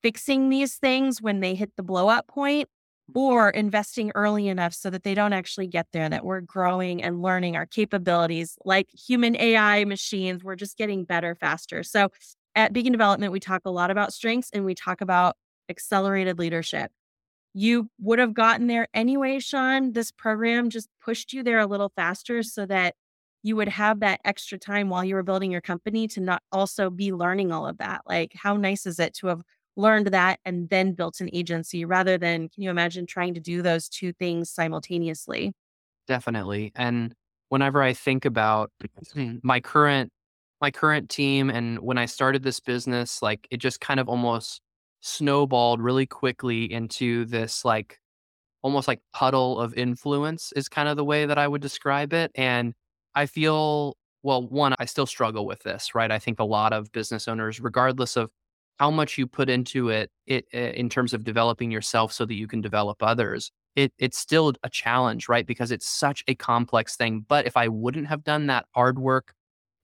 fixing 0.03 0.49
these 0.49 0.77
things 0.77 1.21
when 1.23 1.41
they 1.41 1.55
hit 1.55 1.73
the 1.77 1.83
blow 1.83 2.09
up 2.09 2.29
point 2.29 2.69
or 3.15 3.51
investing 3.51 4.13
early 4.15 4.49
enough 4.49 4.75
so 4.75 4.91
that 4.91 5.03
they 5.03 5.15
don't 5.15 5.33
actually 5.33 5.67
get 5.67 5.87
there, 5.93 6.09
that 6.09 6.25
we're 6.25 6.41
growing 6.43 7.03
and 7.03 7.23
learning 7.23 7.57
our 7.57 7.67
capabilities 7.67 8.57
like 8.65 8.89
human 8.91 9.35
AI 9.37 9.85
machines. 9.85 10.45
We're 10.45 10.57
just 10.57 10.77
getting 10.77 11.05
better 11.05 11.35
faster. 11.35 11.83
So 11.83 12.11
at 12.59 12.73
Begin 12.73 12.91
Development, 12.93 13.33
we 13.33 13.39
talk 13.39 13.63
a 13.65 13.71
lot 13.71 13.93
about 13.93 14.13
strengths 14.13 14.51
and 14.53 14.65
we 14.65 14.75
talk 14.75 15.01
about 15.01 15.37
accelerated 15.71 16.41
leadership. 16.41 16.91
You 17.55 17.89
would 18.01 18.19
have 18.19 18.35
gotten 18.35 18.67
there 18.67 18.89
anyway, 18.93 19.39
Sean. 19.39 19.93
This 19.93 20.11
program 20.11 20.69
just 20.69 20.89
pushed 21.01 21.33
you 21.33 21.45
there 21.45 21.61
a 21.61 21.67
little 21.67 21.93
faster 21.95 22.43
so 22.43 22.67
that 22.67 22.97
you 23.45 23.55
would 23.55 23.69
have 23.69 24.01
that 24.01 24.21
extra 24.25 24.59
time 24.59 24.89
while 24.91 25.05
you 25.05 25.15
were 25.15 25.23
building 25.23 25.53
your 25.53 25.61
company 25.61 26.09
to 26.09 26.21
not 26.21 26.43
also 26.51 26.91
be 26.91 27.13
learning 27.13 27.53
all 27.53 27.65
of 27.65 27.79
that. 27.79 28.03
Like, 28.07 28.33
how 28.35 28.57
nice 28.57 28.87
is 28.87 28.99
it 28.99 29.15
to 29.15 29.29
have 29.29 29.41
learned 29.77 30.09
that 30.09 30.41
and 30.45 30.69
then 30.69 30.95
built 30.95 31.21
an 31.21 31.31
agency 31.33 31.85
rather 31.85 32.19
than, 32.19 32.49
can 32.49 32.65
you 32.65 32.71
imagine 32.71 33.07
trying 33.07 33.35
to 33.35 33.41
do 33.41 33.63
those 33.63 33.89
two 33.89 34.13
things 34.15 34.51
simultaneously? 34.51 35.53
Definitely. 36.09 36.73
And 36.75 37.15
whenever 37.51 37.83
I 37.83 37.93
think 37.93 38.25
about 38.25 38.73
my 39.45 39.61
current 39.61 40.11
my 40.61 40.71
current 40.71 41.09
team 41.09 41.51
and 41.51 41.79
when 41.81 41.99
I 41.99 42.07
started 42.07 42.43
this 42.43 42.61
business, 42.61 43.23
like 43.23 43.47
it 43.51 43.59
just 43.59 43.81
kind 43.81 44.01
of 44.01 44.09
almost 44.09 44.61
snowballed 45.01 45.81
really 45.81 46.07
quickly 46.07 46.71
into 46.73 47.25
this 47.27 47.65
like 47.65 47.99
almost 48.63 48.89
like 48.89 49.01
puddle 49.13 49.59
of 49.61 49.75
influence 49.75 50.53
is 50.57 50.69
kind 50.69 50.89
of 50.89 50.97
the 50.97 51.05
way 51.05 51.27
that 51.27 51.39
I 51.39 51.47
would 51.47 51.63
describe 51.63 52.13
it. 52.13 52.31
And 52.35 52.75
I 53.15 53.27
feel, 53.27 53.97
well, 54.23 54.47
one, 54.47 54.75
I 54.79 54.85
still 54.87 55.07
struggle 55.07 55.47
with 55.47 55.63
this, 55.63 55.95
right? 55.95 56.11
I 56.11 56.19
think 56.19 56.41
a 56.41 56.45
lot 56.45 56.73
of 56.73 56.91
business 56.93 57.29
owners, 57.29 57.61
regardless 57.61 58.17
of 58.17 58.31
how 58.79 58.91
much 58.91 59.19
you 59.19 59.27
put 59.27 59.49
into 59.49 59.89
it, 59.91 60.11
it 60.27 60.47
in 60.53 60.89
terms 60.89 61.15
of 61.15 61.25
developing 61.25 61.71
yourself 61.71 62.13
so 62.13 62.25
that 62.27 62.35
you 62.35 62.47
can 62.47 62.61
develop 62.61 63.03
others, 63.03 63.51
it, 63.77 63.93
it's 63.99 64.19
still 64.19 64.53
a 64.63 64.71
challenge, 64.71 65.29
right? 65.29 65.47
Because 65.47 65.71
it's 65.71 65.87
such 65.89 66.25
a 66.29 66.35
complex 66.35 66.97
thing. 66.97 67.25
But 67.29 67.47
if 67.47 67.57
I 67.57 67.69
wouldn't 67.69 68.09
have 68.09 68.25
done 68.25 68.47
that 68.49 68.67
hard 68.75 68.99
work 68.99 69.35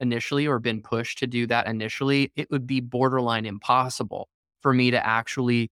initially 0.00 0.46
or 0.46 0.58
been 0.58 0.82
pushed 0.82 1.18
to 1.18 1.26
do 1.26 1.46
that 1.46 1.66
initially, 1.66 2.32
it 2.36 2.50
would 2.50 2.66
be 2.66 2.80
borderline 2.80 3.46
impossible 3.46 4.28
for 4.60 4.72
me 4.72 4.90
to 4.90 5.06
actually 5.06 5.70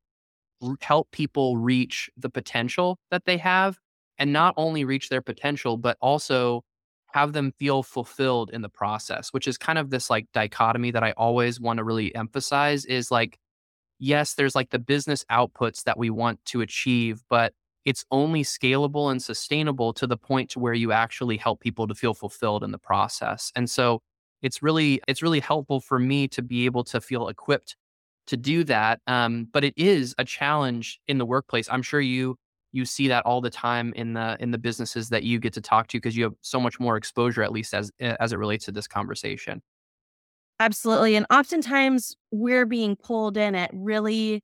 help 0.81 1.11
people 1.11 1.57
reach 1.57 2.09
the 2.17 2.31
potential 2.31 2.99
that 3.11 3.25
they 3.25 3.37
have 3.37 3.79
and 4.19 4.33
not 4.33 4.55
only 4.57 4.85
reach 4.85 5.09
their 5.09 5.23
potential, 5.23 5.76
but 5.76 5.97
also 6.00 6.62
have 7.12 7.33
them 7.33 7.52
feel 7.59 7.83
fulfilled 7.83 8.50
in 8.52 8.62
the 8.62 8.69
process, 8.69 9.31
which 9.33 9.47
is 9.49 9.59
kind 9.59 9.79
of 9.79 9.91
this 9.91 10.09
like 10.09 10.26
dichotomy 10.33 10.91
that 10.91 11.02
I 11.02 11.12
always 11.12 11.61
want 11.61 11.79
to 11.79 11.85
really 11.85 12.14
emphasize 12.14 12.85
is 12.85 13.11
like, 13.11 13.38
yes, 13.99 14.35
there's 14.35 14.55
like 14.55 14.71
the 14.71 14.79
business 14.79 15.25
outputs 15.31 15.85
that 15.85 15.99
we 15.99 16.11
want 16.11 16.45
to 16.47 16.61
achieve, 16.61 17.23
but 17.29 17.52
it's 17.85 18.05
only 18.11 18.45
scalable 18.45 19.11
and 19.11 19.23
sustainable 19.23 19.93
to 19.95 20.07
the 20.07 20.17
point 20.17 20.50
to 20.50 20.61
where 20.61 20.75
you 20.75 20.93
actually 20.93 21.37
help 21.37 21.61
people 21.61 21.87
to 21.88 21.95
feel 21.95 22.14
fulfilled 22.14 22.62
in 22.62 22.71
the 22.71 22.79
process. 22.79 23.52
And 23.57 23.69
so 23.69 24.00
it's 24.42 24.62
really 24.62 25.00
it's 25.08 25.22
really 25.22 25.40
helpful 25.40 25.80
for 25.80 25.99
me 25.99 26.28
to 26.28 26.42
be 26.42 26.64
able 26.66 26.84
to 26.84 27.00
feel 27.00 27.28
equipped 27.28 27.76
to 28.26 28.37
do 28.37 28.64
that. 28.64 29.00
Um, 29.06 29.49
but 29.52 29.64
it 29.64 29.75
is 29.76 30.14
a 30.18 30.25
challenge 30.25 31.00
in 31.08 31.18
the 31.18 31.26
workplace. 31.26 31.68
I'm 31.70 31.82
sure 31.82 32.00
you 32.00 32.37
you 32.72 32.84
see 32.84 33.08
that 33.08 33.25
all 33.26 33.40
the 33.40 33.50
time 33.50 33.92
in 33.94 34.14
the 34.14 34.37
in 34.40 34.50
the 34.50 34.58
businesses 34.58 35.11
that 35.11 35.22
you 35.25 35.38
get 35.38 35.52
to 35.54 35.61
talk 35.61 35.88
to 35.88 35.99
because 35.99 36.16
you 36.16 36.25
have 36.25 36.34
so 36.40 36.61
much 36.61 36.80
more 36.80 36.96
exposure, 36.96 37.42
at 37.42 37.52
least 37.52 37.75
as 37.75 37.90
as 38.00 38.32
it 38.32 38.38
relates 38.38 38.64
to 38.66 38.72
this 38.72 38.87
conversation. 38.87 39.62
Absolutely, 40.61 41.16
and 41.16 41.26
oftentimes 41.30 42.16
we're 42.30 42.66
being 42.66 42.96
pulled 42.96 43.37
in 43.37 43.54
at 43.54 43.70
really 43.72 44.42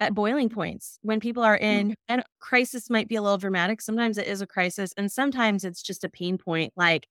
at 0.00 0.14
boiling 0.14 0.48
points 0.48 0.98
when 1.02 1.20
people 1.20 1.42
are 1.42 1.56
in 1.56 1.94
and 2.08 2.22
crisis 2.40 2.88
might 2.88 3.08
be 3.08 3.16
a 3.16 3.22
little 3.22 3.36
dramatic 3.36 3.80
sometimes 3.80 4.16
it 4.16 4.28
is 4.28 4.40
a 4.40 4.46
crisis 4.46 4.92
and 4.96 5.10
sometimes 5.10 5.64
it's 5.64 5.82
just 5.82 6.04
a 6.04 6.08
pain 6.08 6.38
point 6.38 6.72
like 6.76 7.08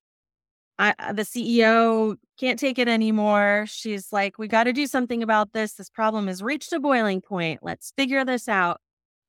I, 0.80 0.94
uh, 1.00 1.14
the 1.14 1.24
ceo 1.24 2.18
can't 2.40 2.60
take 2.60 2.78
it 2.78 2.88
anymore. 2.88 3.66
She's 3.68 4.12
like 4.14 4.38
we 4.38 4.48
got 4.48 4.66
to 4.66 4.74
do 4.74 4.86
something 4.88 5.24
about 5.24 5.54
this. 5.54 5.74
This 5.74 5.90
problem 5.90 6.28
has 6.28 6.44
reached 6.44 6.72
a 6.74 6.80
boiling 6.80 7.22
point. 7.22 7.62
Let's 7.64 7.92
figure 7.98 8.24
this 8.24 8.48
out. 8.48 8.80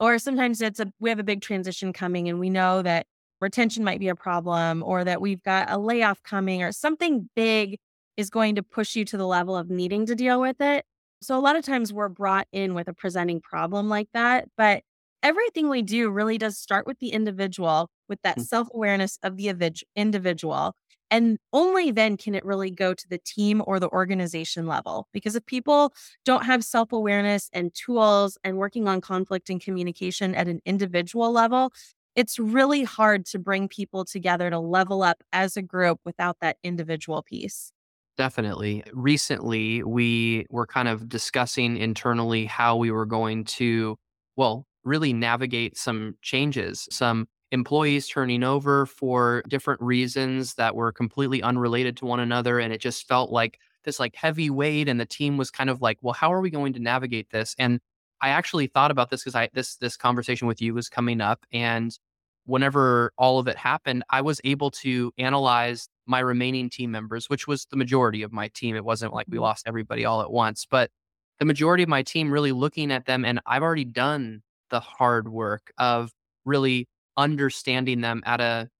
Or 0.00 0.18
sometimes 0.18 0.60
it's 0.60 0.78
a 0.80 0.92
we 1.00 1.08
have 1.10 1.18
a 1.18 1.24
big 1.24 1.40
transition 1.40 1.92
coming 1.92 2.28
and 2.28 2.38
we 2.38 2.50
know 2.50 2.82
that 2.82 3.06
retention 3.40 3.82
might 3.84 4.00
be 4.00 4.08
a 4.08 4.14
problem 4.14 4.82
or 4.82 5.04
that 5.04 5.20
we've 5.20 5.42
got 5.42 5.70
a 5.70 5.78
layoff 5.78 6.22
coming 6.22 6.62
or 6.62 6.72
something 6.72 7.28
big 7.34 7.78
is 8.16 8.30
going 8.30 8.54
to 8.56 8.62
push 8.62 8.96
you 8.96 9.04
to 9.06 9.16
the 9.16 9.26
level 9.26 9.56
of 9.56 9.70
needing 9.70 10.04
to 10.06 10.14
deal 10.14 10.40
with 10.40 10.60
it. 10.60 10.84
So 11.22 11.36
a 11.38 11.40
lot 11.40 11.56
of 11.56 11.64
times 11.64 11.92
we're 11.92 12.08
brought 12.08 12.46
in 12.52 12.74
with 12.74 12.88
a 12.88 12.92
presenting 12.94 13.40
problem 13.40 13.88
like 13.88 14.08
that, 14.12 14.48
but 14.56 14.82
everything 15.22 15.68
we 15.68 15.82
do 15.82 16.10
really 16.10 16.38
does 16.38 16.58
start 16.58 16.86
with 16.86 16.98
the 16.98 17.10
individual, 17.10 17.90
with 18.08 18.20
that 18.22 18.38
Mm. 18.38 18.42
self 18.42 18.68
awareness 18.74 19.18
of 19.22 19.36
the 19.36 19.48
individual. 19.96 20.74
And 21.10 21.38
only 21.52 21.90
then 21.90 22.16
can 22.16 22.34
it 22.34 22.44
really 22.44 22.70
go 22.70 22.94
to 22.94 23.08
the 23.08 23.18
team 23.18 23.62
or 23.66 23.80
the 23.80 23.88
organization 23.88 24.66
level. 24.66 25.08
Because 25.12 25.36
if 25.36 25.44
people 25.46 25.92
don't 26.24 26.44
have 26.44 26.64
self 26.64 26.92
awareness 26.92 27.48
and 27.52 27.74
tools 27.74 28.38
and 28.44 28.58
working 28.58 28.88
on 28.88 29.00
conflict 29.00 29.48
and 29.50 29.60
communication 29.60 30.34
at 30.34 30.48
an 30.48 30.60
individual 30.66 31.32
level, 31.32 31.72
it's 32.14 32.38
really 32.38 32.82
hard 32.82 33.24
to 33.26 33.38
bring 33.38 33.68
people 33.68 34.04
together 34.04 34.50
to 34.50 34.58
level 34.58 35.02
up 35.02 35.22
as 35.32 35.56
a 35.56 35.62
group 35.62 36.00
without 36.04 36.36
that 36.40 36.56
individual 36.64 37.22
piece. 37.22 37.72
Definitely. 38.16 38.82
Recently, 38.92 39.84
we 39.84 40.44
were 40.50 40.66
kind 40.66 40.88
of 40.88 41.08
discussing 41.08 41.76
internally 41.76 42.46
how 42.46 42.76
we 42.76 42.90
were 42.90 43.06
going 43.06 43.44
to, 43.44 43.96
well, 44.34 44.66
really 44.82 45.12
navigate 45.12 45.76
some 45.78 46.16
changes, 46.20 46.88
some 46.90 47.28
employees 47.50 48.08
turning 48.08 48.42
over 48.44 48.86
for 48.86 49.42
different 49.48 49.80
reasons 49.80 50.54
that 50.54 50.74
were 50.74 50.92
completely 50.92 51.42
unrelated 51.42 51.96
to 51.98 52.06
one 52.06 52.20
another. 52.20 52.58
And 52.58 52.72
it 52.72 52.80
just 52.80 53.08
felt 53.08 53.30
like 53.30 53.58
this 53.84 53.98
like 54.00 54.14
heavy 54.16 54.50
weight. 54.50 54.88
And 54.88 55.00
the 55.00 55.06
team 55.06 55.36
was 55.36 55.50
kind 55.50 55.70
of 55.70 55.80
like, 55.80 55.98
well, 56.02 56.14
how 56.14 56.32
are 56.32 56.40
we 56.40 56.50
going 56.50 56.72
to 56.74 56.80
navigate 56.80 57.30
this? 57.30 57.54
And 57.58 57.80
I 58.20 58.30
actually 58.30 58.66
thought 58.66 58.90
about 58.90 59.10
this 59.10 59.22
because 59.22 59.34
I 59.34 59.48
this 59.54 59.76
this 59.76 59.96
conversation 59.96 60.48
with 60.48 60.60
you 60.60 60.74
was 60.74 60.88
coming 60.88 61.20
up. 61.20 61.46
And 61.52 61.96
whenever 62.44 63.12
all 63.18 63.38
of 63.38 63.46
it 63.48 63.56
happened, 63.56 64.04
I 64.10 64.20
was 64.22 64.40
able 64.44 64.70
to 64.72 65.12
analyze 65.18 65.88
my 66.06 66.20
remaining 66.20 66.70
team 66.70 66.90
members, 66.90 67.28
which 67.28 67.46
was 67.46 67.66
the 67.66 67.76
majority 67.76 68.22
of 68.22 68.32
my 68.32 68.48
team. 68.48 68.74
It 68.76 68.84
wasn't 68.84 69.12
like 69.12 69.26
we 69.30 69.38
Mhm. 69.38 69.42
lost 69.42 69.66
everybody 69.68 70.04
all 70.04 70.22
at 70.22 70.30
once, 70.30 70.66
but 70.68 70.90
the 71.38 71.44
majority 71.44 71.82
of 71.82 71.88
my 71.88 72.02
team 72.02 72.30
really 72.30 72.52
looking 72.52 72.90
at 72.90 73.06
them. 73.06 73.24
And 73.24 73.40
I've 73.46 73.62
already 73.62 73.84
done 73.84 74.42
the 74.70 74.80
hard 74.80 75.28
work 75.28 75.72
of 75.78 76.10
really 76.44 76.88
understanding 77.18 78.00
them 78.00 78.22
at 78.26 78.40
a 78.40 78.70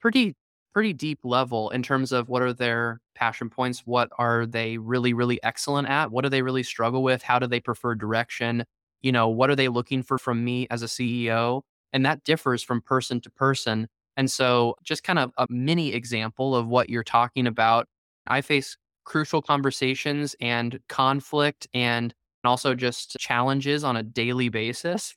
pretty 0.00 0.36
pretty 0.74 0.92
deep 0.92 1.20
level 1.24 1.70
in 1.70 1.82
terms 1.82 2.12
of 2.12 2.28
what 2.28 2.42
are 2.42 2.52
their 2.52 3.00
passion 3.16 3.50
points 3.50 3.82
what 3.86 4.10
are 4.18 4.46
they 4.46 4.78
really 4.78 5.12
really 5.14 5.42
excellent 5.42 5.88
at 5.88 6.10
what 6.12 6.22
do 6.22 6.28
they 6.30 6.42
really 6.42 6.62
struggle 6.62 7.02
with 7.02 7.22
how 7.22 7.38
do 7.38 7.46
they 7.48 7.60
prefer 7.60 7.94
direction 7.94 8.64
you 9.02 9.12
know 9.12 9.28
what 9.28 9.50
are 9.50 9.56
they 9.56 9.68
looking 9.68 10.02
for 10.02 10.18
from 10.18 10.44
me 10.44 10.66
as 10.70 10.82
a 10.82 10.86
ceo 10.86 11.62
and 11.92 12.04
that 12.06 12.24
differs 12.24 12.62
from 12.62 12.82
person 12.82 13.20
to 13.22 13.30
person. 13.30 13.88
And 14.16 14.30
so 14.30 14.76
just 14.82 15.04
kind 15.04 15.18
of 15.18 15.32
a 15.38 15.46
mini 15.48 15.94
example 15.94 16.54
of 16.54 16.66
what 16.68 16.90
you're 16.90 17.04
talking 17.04 17.46
about 17.46 17.86
i 18.26 18.40
face 18.40 18.76
crucial 19.04 19.40
conversations 19.40 20.36
and 20.40 20.80
conflict 20.88 21.66
and 21.72 22.14
also 22.44 22.74
just 22.74 23.16
challenges 23.18 23.84
on 23.84 23.96
a 23.96 24.02
daily 24.02 24.48
basis 24.48 25.14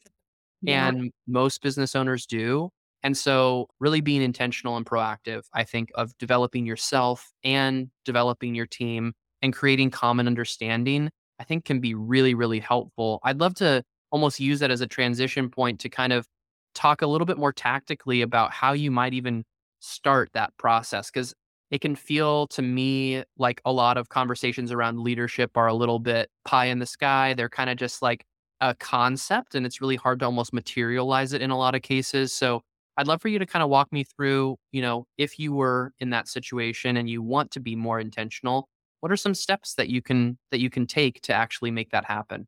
Yeah. 0.62 0.88
and 0.90 1.12
most 1.28 1.62
business 1.62 1.96
owners 1.96 2.26
do. 2.26 2.70
And 3.04 3.18
so, 3.18 3.68
really 3.80 4.02
being 4.02 4.22
intentional 4.22 4.78
and 4.78 4.86
proactive, 4.86 5.44
I 5.54 5.64
think, 5.64 5.90
of 5.96 6.16
developing 6.20 6.66
yourself 6.68 7.32
and 7.44 7.90
developing 8.06 8.54
your 8.56 8.68
team 8.68 9.14
and 9.42 9.54
creating 9.54 9.90
common 9.92 10.28
understanding, 10.28 11.10
I 11.40 11.44
think 11.44 11.66
can 11.66 11.80
be 11.80 11.96
really, 11.96 12.36
really 12.36 12.60
helpful. 12.60 13.20
I'd 13.24 13.40
love 13.40 13.56
to 13.56 13.84
almost 14.12 14.40
use 14.40 14.60
that 14.60 14.70
as 14.72 14.82
a 14.82 14.88
transition 14.88 15.50
point 15.50 15.80
to 15.82 15.90
kind 15.90 16.14
of 16.14 16.28
talk 16.76 17.02
a 17.02 17.08
little 17.08 17.26
bit 17.26 17.38
more 17.38 17.52
tactically 17.54 18.22
about 18.22 18.52
how 18.54 18.74
you 18.74 18.92
might 18.92 19.14
even 19.14 19.44
start 19.80 20.30
that 20.34 20.56
process. 20.58 21.10
Because 21.10 21.34
it 21.72 21.82
can 21.82 21.96
feel 21.96 22.48
to 22.48 22.62
me 22.62 23.24
like 23.38 23.62
a 23.66 23.72
lot 23.72 23.98
of 23.98 24.10
conversations 24.10 24.72
around 24.72 25.00
leadership 25.00 25.52
are 25.58 25.68
a 25.68 25.74
little 25.74 26.00
bit 26.00 26.30
pie 26.46 26.66
in 26.66 26.80
the 26.80 26.86
sky. 26.86 27.34
They're 27.34 27.50
kind 27.50 27.70
of 27.70 27.78
just 27.78 28.02
like, 28.02 28.26
a 28.62 28.76
concept 28.76 29.56
and 29.56 29.66
it's 29.66 29.82
really 29.82 29.96
hard 29.96 30.20
to 30.20 30.26
almost 30.26 30.54
materialize 30.54 31.34
it 31.34 31.42
in 31.42 31.50
a 31.52 31.58
lot 31.58 31.76
of 31.76 31.82
cases. 31.82 32.32
So 32.34 32.62
I'd 32.98 33.08
love 33.08 33.22
for 33.22 33.28
you 33.30 33.40
to 33.40 33.46
kind 33.46 33.64
of 33.64 33.70
walk 33.70 33.92
me 33.92 34.04
through, 34.04 34.58
you 34.72 34.82
know, 34.82 35.08
if 35.18 35.40
you 35.40 35.54
were 35.54 35.94
in 36.00 36.12
that 36.12 36.28
situation 36.28 36.98
and 36.98 37.10
you 37.10 37.22
want 37.22 37.52
to 37.52 37.60
be 37.60 37.76
more 37.76 38.00
intentional, 38.00 38.70
what 39.00 39.12
are 39.12 39.18
some 39.18 39.34
steps 39.34 39.76
that 39.76 39.90
you 39.90 40.02
can 40.02 40.38
that 40.52 40.60
you 40.60 40.70
can 40.70 40.86
take 40.86 41.22
to 41.22 41.34
actually 41.34 41.72
make 41.72 41.90
that 41.92 42.06
happen? 42.06 42.48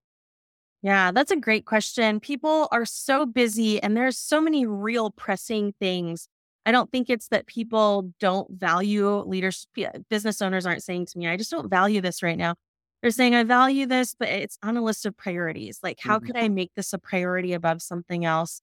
Yeah, 0.82 1.12
that's 1.12 1.32
a 1.32 1.38
great 1.38 1.66
question. 1.66 2.20
People 2.20 2.68
are 2.72 2.86
so 2.86 3.26
busy 3.26 3.82
and 3.82 3.96
there's 3.96 4.18
so 4.18 4.42
many 4.42 4.66
real 4.66 5.12
pressing 5.12 5.74
things. 5.80 6.28
I 6.66 6.72
don't 6.72 6.92
think 6.92 7.10
it's 7.10 7.30
that 7.30 7.48
people 7.48 8.14
don't 8.20 8.50
value 8.52 9.20
leaders. 9.20 9.66
Business 10.10 10.42
owners 10.42 10.66
aren't 10.66 10.84
saying 10.84 11.08
to 11.08 11.18
me, 11.18 11.28
I 11.28 11.38
just 11.38 11.52
don't 11.52 11.70
value 11.70 12.02
this 12.02 12.22
right 12.22 12.38
now. 12.38 12.56
They're 13.04 13.12
saying, 13.12 13.36
I 13.36 13.44
value 13.44 13.88
this, 13.88 14.16
but 14.20 14.30
it's 14.30 14.60
on 14.64 14.78
a 14.78 14.84
list 14.84 15.06
of 15.06 15.18
priorities. 15.18 15.80
Like, 15.84 16.00
how 16.02 16.20
Mhm. 16.20 16.28
could 16.28 16.38
I 16.38 16.50
make 16.50 16.74
this 16.76 16.94
a 16.94 17.00
priority 17.00 17.54
above 17.54 17.84
something 17.84 18.26
else? 18.26 18.62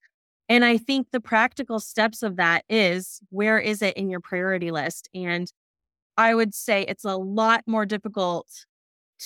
And 0.49 0.65
I 0.65 0.79
think 0.79 1.13
the 1.13 1.21
practical 1.21 1.81
steps 1.81 2.23
of 2.25 2.37
that 2.37 2.65
is 2.71 3.21
where 3.31 3.59
is 3.61 3.83
it 3.83 3.97
in 3.97 4.11
your 4.11 4.21
priority 4.21 4.73
list? 4.73 5.09
And 5.15 5.53
I 6.17 6.35
would 6.35 6.55
say 6.55 6.85
it's 6.89 7.05
a 7.05 7.17
lot 7.17 7.65
more 7.67 7.87
difficult 7.87 8.49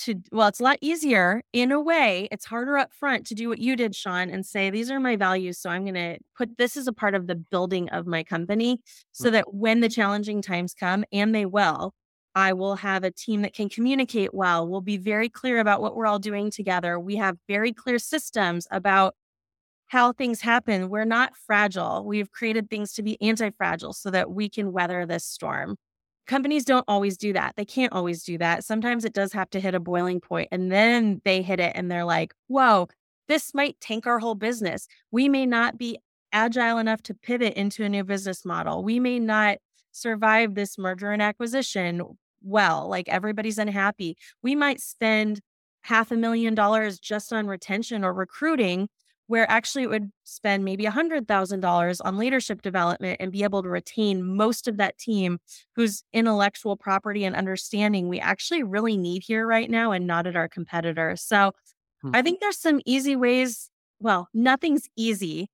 to 0.03 0.15
well, 0.31 0.47
it's 0.49 0.59
a 0.59 0.63
lot 0.63 0.77
easier 0.81 1.41
in 1.53 1.71
a 1.71 1.81
way. 1.81 2.27
It's 2.31 2.45
harder 2.45 2.77
up 2.77 2.93
front 2.93 3.25
to 3.27 3.35
do 3.35 3.49
what 3.49 3.59
you 3.59 3.75
did, 3.77 3.95
Sean, 3.95 4.29
and 4.29 4.45
say, 4.45 4.69
these 4.69 4.91
are 4.91 4.99
my 4.99 5.15
values. 5.15 5.59
So 5.59 5.69
I'm 5.69 5.83
going 5.85 5.95
to 5.95 6.19
put 6.37 6.57
this 6.57 6.77
as 6.77 6.87
a 6.87 6.93
part 6.93 7.15
of 7.15 7.27
the 7.27 7.35
building 7.35 7.89
of 7.89 8.07
my 8.07 8.23
company 8.23 8.81
so 9.13 9.29
that 9.31 9.53
when 9.53 9.79
the 9.81 9.89
challenging 9.89 10.41
times 10.41 10.73
come, 10.73 11.05
and 11.13 11.33
they 11.35 11.45
will, 11.45 11.93
I 12.35 12.51
will 12.51 12.75
have 12.75 13.03
a 13.05 13.11
team 13.11 13.41
that 13.43 13.53
can 13.53 13.69
communicate 13.69 14.33
well. 14.33 14.67
We'll 14.67 14.81
be 14.81 14.97
very 14.97 15.29
clear 15.29 15.59
about 15.59 15.81
what 15.81 15.95
we're 15.95 16.05
all 16.05 16.19
doing 16.19 16.51
together. 16.51 16.99
We 16.99 17.15
have 17.15 17.37
very 17.47 17.71
clear 17.71 17.97
systems 17.97 18.67
about 18.69 19.15
how 19.87 20.11
things 20.11 20.41
happen. 20.41 20.89
We're 20.89 21.05
not 21.05 21.37
fragile. 21.37 22.03
We've 22.05 22.31
created 22.31 22.69
things 22.69 22.91
to 22.93 23.03
be 23.03 23.21
anti 23.21 23.51
fragile 23.51 23.93
so 23.93 24.11
that 24.11 24.31
we 24.31 24.49
can 24.49 24.73
weather 24.73 25.05
this 25.05 25.25
storm. 25.25 25.77
Companies 26.27 26.65
don't 26.65 26.85
always 26.87 27.17
do 27.17 27.33
that. 27.33 27.53
They 27.55 27.65
can't 27.65 27.93
always 27.93 28.23
do 28.23 28.37
that. 28.39 28.63
Sometimes 28.63 29.05
it 29.05 29.13
does 29.13 29.31
have 29.33 29.49
to 29.51 29.59
hit 29.59 29.75
a 29.75 29.79
boiling 29.79 30.19
point 30.19 30.49
and 30.51 30.71
then 30.71 31.21
they 31.23 31.41
hit 31.41 31.59
it 31.59 31.73
and 31.75 31.89
they're 31.89 32.03
like, 32.03 32.33
whoa, 32.47 32.87
this 33.27 33.53
might 33.53 33.79
tank 33.79 34.07
our 34.07 34.19
whole 34.19 34.35
business. 34.35 34.87
We 35.11 35.29
may 35.29 35.45
not 35.45 35.77
be 35.77 35.99
agile 36.33 36.79
enough 36.79 37.01
to 37.03 37.13
pivot 37.13 37.53
into 37.53 37.83
a 37.83 37.89
new 37.89 38.03
business 38.03 38.43
model. 38.43 38.83
We 38.83 38.99
may 38.99 39.19
not 39.19 39.59
survive 39.91 40.55
this 40.55 40.77
merger 40.77 41.11
and 41.11 41.21
acquisition 41.21 42.01
well. 42.45 42.87
Like 42.87 43.09
everybody's 43.09 43.57
unhappy. 43.57 44.17
We 44.43 44.55
might 44.55 44.79
spend 44.81 45.41
half 45.83 46.11
a 46.11 46.15
million 46.15 46.55
dollars 46.55 46.99
just 46.99 47.31
on 47.33 47.47
retention 47.47 48.03
or 48.03 48.13
recruiting 48.13 48.89
where 49.27 49.49
actually 49.49 49.83
it 49.83 49.89
would 49.89 50.11
spend 50.23 50.63
maybe 50.63 50.85
a 50.85 50.91
$100,000 50.91 51.99
on 52.05 52.17
leadership 52.17 52.61
development 52.61 53.17
and 53.19 53.31
be 53.31 53.43
able 53.43 53.63
to 53.63 53.69
retain 53.69 54.23
most 54.23 54.67
of 54.67 54.77
that 54.77 54.97
team 54.99 55.39
whose 55.75 56.03
intellectual 56.13 56.77
property 56.77 57.25
and 57.25 57.35
understanding 57.35 58.07
we 58.07 58.19
actually 58.19 58.61
really 58.61 58.97
need 58.97 59.23
here 59.25 59.47
right 59.47 59.69
now 59.69 59.91
and 59.91 60.05
not 60.05 60.27
at 60.27 60.35
our 60.35 60.47
competitors. 60.47 61.23
So 61.23 61.53
Hmm. 62.01 62.13
I 62.13 62.21
think 62.21 62.39
there's 62.39 62.59
some 62.59 62.81
easy 62.85 63.15
ways. 63.15 63.69
Well, 63.99 64.29
nothing's 64.33 64.87
easy. 64.97 65.49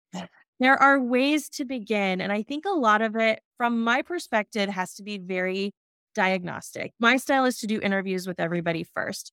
There 0.59 0.77
are 0.81 0.99
ways 0.99 1.49
to 1.51 1.65
begin. 1.65 2.21
And 2.21 2.31
I 2.31 2.43
think 2.43 2.65
a 2.65 2.71
lot 2.71 3.01
of 3.01 3.15
it, 3.15 3.41
from 3.57 3.83
my 3.83 4.01
perspective, 4.01 4.69
has 4.69 4.93
to 4.95 5.03
be 5.03 5.17
very 5.17 5.73
diagnostic. 6.13 6.93
My 6.99 7.17
style 7.17 7.45
is 7.45 7.57
to 7.59 7.67
do 7.67 7.79
interviews 7.81 8.27
with 8.27 8.39
everybody 8.39 8.83
first. 8.83 9.31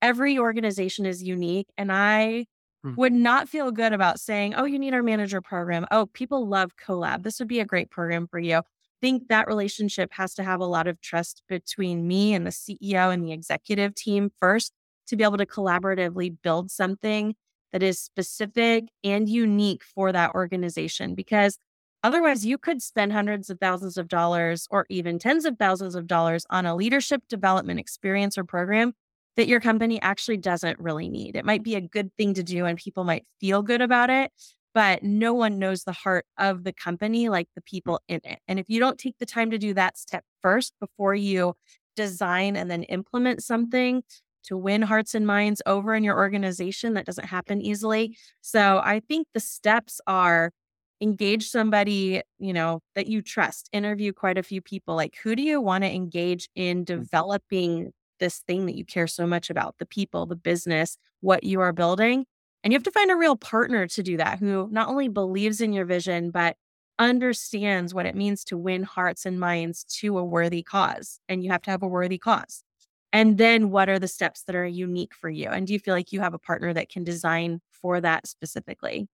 Every 0.00 0.38
organization 0.38 1.06
is 1.06 1.22
unique. 1.22 1.68
And 1.76 1.90
I 1.90 2.46
hmm. 2.82 2.94
would 2.96 3.12
not 3.12 3.48
feel 3.48 3.70
good 3.70 3.92
about 3.92 4.20
saying, 4.20 4.54
oh, 4.54 4.64
you 4.64 4.78
need 4.78 4.94
our 4.94 5.02
manager 5.02 5.40
program. 5.40 5.86
Oh, 5.90 6.06
people 6.06 6.46
love 6.46 6.72
CoLab. 6.76 7.22
This 7.22 7.38
would 7.38 7.48
be 7.48 7.60
a 7.60 7.64
great 7.64 7.90
program 7.90 8.26
for 8.26 8.38
you. 8.38 8.58
I 8.58 8.62
think 9.00 9.28
that 9.28 9.46
relationship 9.46 10.10
has 10.14 10.34
to 10.34 10.44
have 10.44 10.60
a 10.60 10.66
lot 10.66 10.86
of 10.86 11.00
trust 11.00 11.42
between 11.48 12.06
me 12.06 12.34
and 12.34 12.46
the 12.46 12.50
CEO 12.50 13.12
and 13.12 13.24
the 13.24 13.32
executive 13.32 13.94
team 13.94 14.30
first 14.40 14.72
to 15.06 15.16
be 15.16 15.24
able 15.24 15.38
to 15.38 15.46
collaboratively 15.46 16.36
build 16.42 16.70
something 16.70 17.34
that 17.72 17.82
is 17.82 17.98
specific 17.98 18.84
and 19.04 19.28
unique 19.28 19.82
for 19.84 20.10
that 20.12 20.34
organization 20.34 21.14
because 21.14 21.58
otherwise 22.02 22.44
you 22.44 22.58
could 22.58 22.82
spend 22.82 23.12
hundreds 23.12 23.50
of 23.50 23.58
thousands 23.58 23.96
of 23.96 24.08
dollars 24.08 24.66
or 24.70 24.86
even 24.88 25.18
tens 25.18 25.44
of 25.44 25.56
thousands 25.58 25.94
of 25.94 26.06
dollars 26.06 26.44
on 26.50 26.66
a 26.66 26.74
leadership 26.74 27.22
development 27.28 27.80
experience 27.80 28.36
or 28.38 28.44
program 28.44 28.92
that 29.36 29.48
your 29.48 29.60
company 29.60 30.00
actually 30.02 30.36
doesn't 30.36 30.78
really 30.80 31.08
need. 31.08 31.36
It 31.36 31.44
might 31.44 31.62
be 31.62 31.76
a 31.76 31.80
good 31.80 32.10
thing 32.16 32.34
to 32.34 32.42
do 32.42 32.64
and 32.64 32.76
people 32.76 33.04
might 33.04 33.24
feel 33.40 33.62
good 33.62 33.80
about 33.80 34.10
it, 34.10 34.32
but 34.74 35.02
no 35.02 35.32
one 35.32 35.58
knows 35.58 35.84
the 35.84 35.92
heart 35.92 36.26
of 36.38 36.64
the 36.64 36.72
company 36.72 37.28
like 37.28 37.48
the 37.54 37.62
mm. 37.62 37.66
people 37.66 38.00
in 38.08 38.20
it. 38.24 38.40
And 38.48 38.58
if 38.58 38.66
you 38.68 38.80
don't 38.80 38.98
take 38.98 39.18
the 39.18 39.26
time 39.26 39.50
to 39.50 39.58
do 39.58 39.74
that 39.74 39.96
step 39.96 40.24
first 40.42 40.74
before 40.80 41.14
you 41.14 41.54
design 41.94 42.56
and 42.56 42.70
then 42.70 42.82
implement 42.84 43.42
something, 43.42 44.02
to 44.48 44.56
win 44.56 44.80
hearts 44.80 45.14
and 45.14 45.26
minds 45.26 45.60
over 45.66 45.94
in 45.94 46.02
your 46.02 46.16
organization. 46.16 46.94
That 46.94 47.04
doesn't 47.04 47.26
happen 47.26 47.60
easily. 47.60 48.16
So 48.40 48.80
I 48.82 49.00
think 49.00 49.28
the 49.34 49.40
steps 49.40 50.00
are 50.06 50.52
engage 51.00 51.48
somebody, 51.48 52.22
you 52.38 52.52
know, 52.52 52.80
that 52.94 53.06
you 53.06 53.22
trust, 53.22 53.68
interview 53.72 54.12
quite 54.12 54.38
a 54.38 54.42
few 54.42 54.60
people. 54.60 54.96
Like, 54.96 55.16
who 55.22 55.36
do 55.36 55.42
you 55.42 55.60
want 55.60 55.84
to 55.84 55.94
engage 55.94 56.48
in 56.54 56.78
mm-hmm. 56.78 57.00
developing 57.00 57.92
this 58.20 58.38
thing 58.40 58.66
that 58.66 58.76
you 58.76 58.84
care 58.84 59.06
so 59.06 59.26
much 59.26 59.48
about 59.50 59.76
the 59.78 59.86
people, 59.86 60.26
the 60.26 60.36
business, 60.36 60.96
what 61.20 61.44
you 61.44 61.60
are 61.60 61.72
building? 61.72 62.24
And 62.64 62.72
you 62.72 62.76
have 62.76 62.84
to 62.84 62.90
find 62.90 63.10
a 63.10 63.16
real 63.16 63.36
partner 63.36 63.86
to 63.86 64.02
do 64.02 64.16
that 64.16 64.40
who 64.40 64.68
not 64.70 64.88
only 64.88 65.08
believes 65.08 65.60
in 65.60 65.72
your 65.72 65.84
vision, 65.84 66.30
but 66.30 66.56
understands 66.98 67.94
what 67.94 68.06
it 68.06 68.16
means 68.16 68.42
to 68.44 68.58
win 68.58 68.82
hearts 68.82 69.24
and 69.24 69.38
minds 69.38 69.84
to 69.84 70.18
a 70.18 70.24
worthy 70.24 70.62
cause. 70.62 71.20
And 71.28 71.44
you 71.44 71.50
have 71.50 71.62
to 71.62 71.70
have 71.70 71.82
a 71.82 71.88
worthy 71.88 72.18
cause. 72.18 72.64
And 73.12 73.38
then 73.38 73.70
what 73.70 73.88
are 73.88 73.98
the 73.98 74.08
steps 74.08 74.42
that 74.44 74.56
are 74.56 74.66
unique 74.66 75.14
for 75.14 75.30
you? 75.30 75.48
And 75.48 75.66
do 75.66 75.72
you 75.72 75.78
feel 75.78 75.94
like 75.94 76.12
you 76.12 76.20
have 76.20 76.34
a 76.34 76.38
partner 76.38 76.74
that 76.74 76.90
can 76.90 77.04
design 77.04 77.60
for 77.70 78.00
that 78.00 78.26
specifically? 78.26 79.08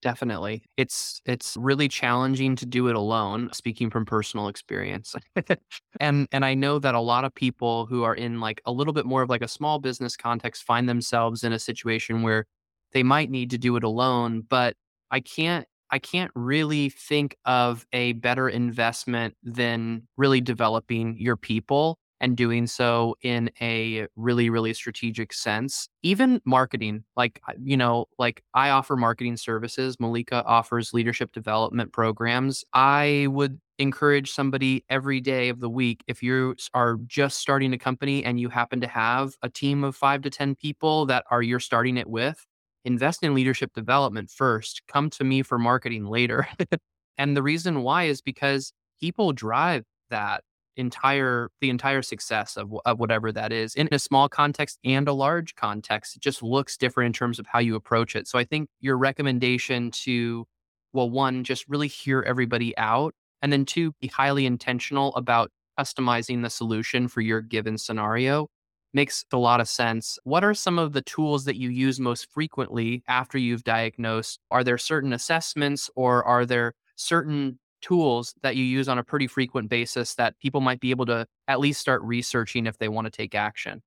Definitely. 0.00 0.62
It's 0.76 1.20
it's 1.26 1.56
really 1.56 1.88
challenging 1.88 2.54
to 2.56 2.66
do 2.66 2.86
it 2.86 2.94
alone, 2.94 3.50
speaking 3.52 3.90
from 3.90 4.06
personal 4.06 4.46
experience. 4.46 5.16
and 6.00 6.28
and 6.30 6.44
I 6.44 6.54
know 6.54 6.78
that 6.78 6.94
a 6.94 7.00
lot 7.00 7.24
of 7.24 7.34
people 7.34 7.86
who 7.86 8.04
are 8.04 8.14
in 8.14 8.38
like 8.38 8.60
a 8.64 8.70
little 8.70 8.92
bit 8.92 9.06
more 9.06 9.22
of 9.22 9.28
like 9.28 9.42
a 9.42 9.48
small 9.48 9.80
business 9.80 10.16
context 10.16 10.62
find 10.62 10.88
themselves 10.88 11.42
in 11.42 11.52
a 11.52 11.58
situation 11.58 12.22
where 12.22 12.46
they 12.92 13.02
might 13.02 13.28
need 13.28 13.50
to 13.50 13.58
do 13.58 13.74
it 13.74 13.82
alone, 13.82 14.42
but 14.48 14.76
I 15.10 15.18
can't 15.18 15.66
I 15.90 15.98
can't 15.98 16.30
really 16.36 16.90
think 16.90 17.36
of 17.44 17.84
a 17.92 18.12
better 18.12 18.48
investment 18.48 19.34
than 19.42 20.06
really 20.16 20.40
developing 20.40 21.16
your 21.18 21.36
people 21.36 21.98
and 22.20 22.36
doing 22.36 22.66
so 22.66 23.16
in 23.22 23.50
a 23.60 24.06
really 24.16 24.50
really 24.50 24.74
strategic 24.74 25.32
sense 25.32 25.88
even 26.02 26.40
marketing 26.44 27.04
like 27.16 27.40
you 27.62 27.76
know 27.76 28.06
like 28.18 28.42
i 28.54 28.70
offer 28.70 28.96
marketing 28.96 29.36
services 29.36 29.96
malika 30.00 30.42
offers 30.44 30.92
leadership 30.92 31.32
development 31.32 31.92
programs. 31.92 32.64
I 32.72 33.26
would 33.30 33.60
encourage 33.78 34.30
somebody 34.32 34.84
every 34.88 35.20
day 35.20 35.48
of 35.48 35.60
the 35.60 35.70
week 35.70 36.02
if 36.08 36.22
you 36.22 36.56
are 36.74 36.98
just 37.06 37.38
starting 37.38 37.72
a 37.72 37.78
company 37.78 38.24
and 38.24 38.40
you 38.40 38.48
happen 38.48 38.80
to 38.80 38.88
have 38.88 39.34
a 39.42 39.48
team 39.48 39.84
of 39.84 39.94
5 39.94 40.22
to 40.22 40.30
10 40.30 40.54
people 40.56 41.06
that 41.06 41.24
are 41.30 41.42
you're 41.42 41.60
starting 41.60 41.96
it 41.96 42.08
with 42.08 42.44
invest 42.84 43.22
in 43.22 43.34
leadership 43.34 43.72
development 43.74 44.30
first 44.30 44.82
come 44.88 45.10
to 45.10 45.24
me 45.24 45.42
for 45.42 45.58
marketing 45.58 46.06
later. 46.06 46.48
And 47.18 47.36
the 47.36 47.42
reason 47.42 47.82
why 47.82 48.04
is 48.04 48.20
because 48.20 48.72
people 49.00 49.32
drive 49.32 49.84
that 50.10 50.44
entire 50.78 51.50
the 51.60 51.70
entire 51.70 52.02
success 52.02 52.56
of, 52.56 52.72
of 52.86 52.98
whatever 52.98 53.32
that 53.32 53.52
is 53.52 53.74
in 53.74 53.88
a 53.92 53.98
small 53.98 54.28
context 54.28 54.78
and 54.84 55.08
a 55.08 55.12
large 55.12 55.54
context 55.56 56.16
it 56.16 56.22
just 56.22 56.42
looks 56.42 56.76
different 56.76 57.06
in 57.06 57.12
terms 57.12 57.38
of 57.38 57.46
how 57.46 57.58
you 57.58 57.74
approach 57.74 58.16
it 58.16 58.26
so 58.26 58.38
i 58.38 58.44
think 58.44 58.68
your 58.80 58.96
recommendation 58.96 59.90
to 59.90 60.46
well 60.92 61.10
one 61.10 61.44
just 61.44 61.68
really 61.68 61.88
hear 61.88 62.22
everybody 62.22 62.76
out 62.78 63.14
and 63.42 63.52
then 63.52 63.64
two 63.64 63.92
be 64.00 64.06
highly 64.06 64.46
intentional 64.46 65.14
about 65.16 65.50
customizing 65.78 66.42
the 66.42 66.50
solution 66.50 67.08
for 67.08 67.20
your 67.20 67.40
given 67.40 67.76
scenario 67.76 68.48
makes 68.94 69.24
a 69.32 69.36
lot 69.36 69.60
of 69.60 69.68
sense. 69.68 70.18
What 70.24 70.44
are 70.44 70.54
some 70.54 70.78
of 70.78 70.92
the 70.92 71.02
tools 71.02 71.44
that 71.44 71.56
you 71.56 71.68
use 71.68 72.00
most 72.00 72.30
frequently 72.32 73.02
after 73.06 73.38
you've 73.38 73.64
diagnosed? 73.64 74.40
Are 74.50 74.64
there 74.64 74.78
certain 74.78 75.12
assessments 75.12 75.90
or 75.94 76.24
are 76.24 76.46
there 76.46 76.74
certain 76.96 77.58
tools 77.80 78.34
that 78.42 78.56
you 78.56 78.64
use 78.64 78.88
on 78.88 78.98
a 78.98 79.04
pretty 79.04 79.26
frequent 79.26 79.68
basis 79.68 80.14
that 80.14 80.38
people 80.38 80.60
might 80.60 80.80
be 80.80 80.90
able 80.90 81.06
to 81.06 81.26
at 81.46 81.60
least 81.60 81.80
start 81.80 82.02
researching 82.02 82.66
if 82.66 82.78
they 82.78 82.88
want 82.88 83.06
to 83.06 83.10
take 83.10 83.34
action? 83.34 83.82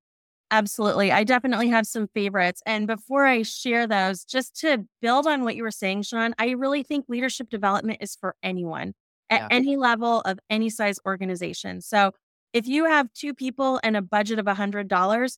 Absolutely. 0.51 1.13
I 1.13 1.23
definitely 1.23 1.69
have 1.69 1.87
some 1.87 2.07
favorites. 2.07 2.61
And 2.65 2.85
before 2.85 3.25
I 3.25 3.43
share 3.43 3.87
those, 3.87 4.25
just 4.25 4.59
to 4.59 4.85
build 5.01 5.25
on 5.25 5.45
what 5.45 5.55
you 5.55 5.63
were 5.63 5.71
saying, 5.71 6.03
Sean, 6.03 6.35
I 6.37 6.51
really 6.51 6.83
think 6.83 7.05
leadership 7.07 7.49
development 7.49 7.99
is 8.01 8.17
for 8.17 8.35
anyone 8.43 8.93
at 9.29 9.41
yeah. 9.41 9.47
any 9.49 9.77
level 9.77 10.19
of 10.21 10.39
any 10.49 10.69
size 10.69 10.99
organization. 11.05 11.79
So 11.79 12.11
if 12.51 12.67
you 12.67 12.85
have 12.85 13.13
two 13.13 13.33
people 13.33 13.79
and 13.81 13.95
a 13.95 14.01
budget 14.01 14.39
of 14.39 14.45
$100, 14.45 15.37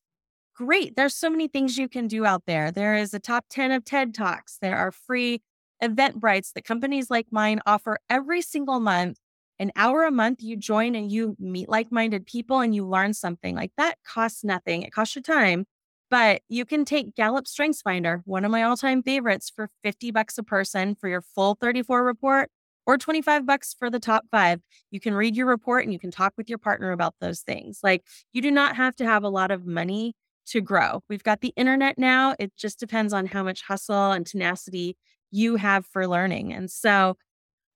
great. 0.56 0.96
There's 0.96 1.14
so 1.14 1.30
many 1.30 1.46
things 1.46 1.78
you 1.78 1.88
can 1.88 2.08
do 2.08 2.26
out 2.26 2.42
there. 2.46 2.72
There 2.72 2.96
is 2.96 3.14
a 3.14 3.20
top 3.20 3.44
10 3.50 3.70
of 3.70 3.84
TED 3.84 4.14
Talks, 4.14 4.58
there 4.60 4.76
are 4.76 4.90
free 4.90 5.42
Eventbrites 5.84 6.52
that 6.54 6.64
companies 6.64 7.10
like 7.10 7.26
mine 7.30 7.60
offer 7.66 7.98
every 8.08 8.42
single 8.42 8.80
month. 8.80 9.18
An 9.58 9.70
hour 9.76 10.04
a 10.04 10.10
month, 10.10 10.42
you 10.42 10.56
join 10.56 10.96
and 10.96 11.12
you 11.12 11.36
meet 11.38 11.68
like 11.68 11.92
minded 11.92 12.26
people 12.26 12.60
and 12.60 12.74
you 12.74 12.86
learn 12.86 13.14
something. 13.14 13.54
Like 13.54 13.70
that 13.76 13.96
costs 14.04 14.42
nothing, 14.42 14.82
it 14.82 14.92
costs 14.92 15.14
you 15.14 15.22
time. 15.22 15.66
But 16.10 16.42
you 16.48 16.64
can 16.64 16.84
take 16.84 17.14
Gallup 17.14 17.46
Strengths 17.46 17.82
Finder, 17.82 18.22
one 18.24 18.44
of 18.44 18.50
my 18.50 18.62
all 18.62 18.76
time 18.76 19.02
favorites, 19.02 19.50
for 19.54 19.68
50 19.82 20.10
bucks 20.10 20.38
a 20.38 20.42
person 20.42 20.94
for 20.94 21.08
your 21.08 21.22
full 21.22 21.56
34 21.60 22.02
report 22.04 22.50
or 22.86 22.98
25 22.98 23.46
bucks 23.46 23.74
for 23.78 23.90
the 23.90 24.00
top 24.00 24.24
five. 24.30 24.60
You 24.90 25.00
can 25.00 25.14
read 25.14 25.36
your 25.36 25.46
report 25.46 25.84
and 25.84 25.92
you 25.92 25.98
can 25.98 26.10
talk 26.10 26.34
with 26.36 26.48
your 26.48 26.58
partner 26.58 26.92
about 26.92 27.14
those 27.20 27.40
things. 27.40 27.80
Like 27.82 28.02
you 28.32 28.42
do 28.42 28.50
not 28.50 28.76
have 28.76 28.96
to 28.96 29.04
have 29.04 29.22
a 29.22 29.28
lot 29.28 29.50
of 29.50 29.66
money 29.66 30.14
to 30.46 30.60
grow. 30.60 31.02
We've 31.08 31.22
got 31.22 31.40
the 31.40 31.52
internet 31.56 31.98
now. 31.98 32.34
It 32.38 32.52
just 32.56 32.78
depends 32.78 33.12
on 33.12 33.26
how 33.26 33.42
much 33.42 33.62
hustle 33.62 34.12
and 34.12 34.26
tenacity 34.26 34.96
you 35.34 35.56
have 35.56 35.86
for 35.86 36.06
learning. 36.06 36.52
And 36.52 36.70
so 36.70 37.16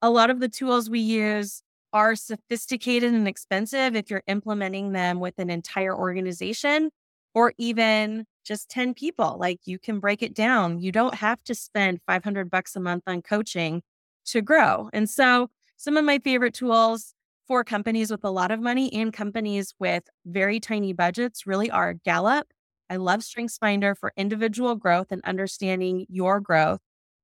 a 0.02 0.10
lot 0.10 0.30
of 0.30 0.40
the 0.40 0.48
tools 0.48 0.90
we 0.90 1.00
use 1.00 1.62
are 1.92 2.14
sophisticated 2.16 3.14
and 3.14 3.26
expensive 3.26 3.96
if 3.96 4.10
you're 4.10 4.22
implementing 4.26 4.92
them 4.92 5.20
with 5.20 5.34
an 5.38 5.50
entire 5.50 5.96
organization 5.96 6.90
or 7.34 7.52
even 7.58 8.26
just 8.44 8.68
10 8.70 8.94
people. 8.94 9.36
Like 9.40 9.60
you 9.66 9.78
can 9.78 10.00
break 10.00 10.22
it 10.22 10.34
down. 10.34 10.78
You 10.80 10.92
don't 10.92 11.14
have 11.14 11.42
to 11.44 11.54
spend 11.54 12.00
500 12.06 12.50
bucks 12.50 12.76
a 12.76 12.80
month 12.80 13.04
on 13.06 13.22
coaching 13.22 13.82
to 14.26 14.42
grow. 14.42 14.90
And 14.92 15.08
so 15.08 15.50
some 15.76 15.96
of 15.96 16.04
my 16.04 16.18
favorite 16.18 16.54
tools 16.54 17.14
for 17.46 17.64
companies 17.64 18.10
with 18.10 18.24
a 18.24 18.30
lot 18.30 18.50
of 18.50 18.60
money 18.60 18.92
and 18.92 19.12
companies 19.12 19.74
with 19.78 20.04
very 20.26 20.60
tiny 20.60 20.92
budgets 20.92 21.46
really 21.46 21.70
are 21.70 21.94
Gallup. 21.94 22.46
I 22.90 22.96
love 22.96 23.20
StrengthsFinder 23.20 23.96
for 23.96 24.12
individual 24.16 24.74
growth 24.76 25.08
and 25.10 25.22
understanding 25.24 26.06
your 26.08 26.40
growth. 26.40 26.80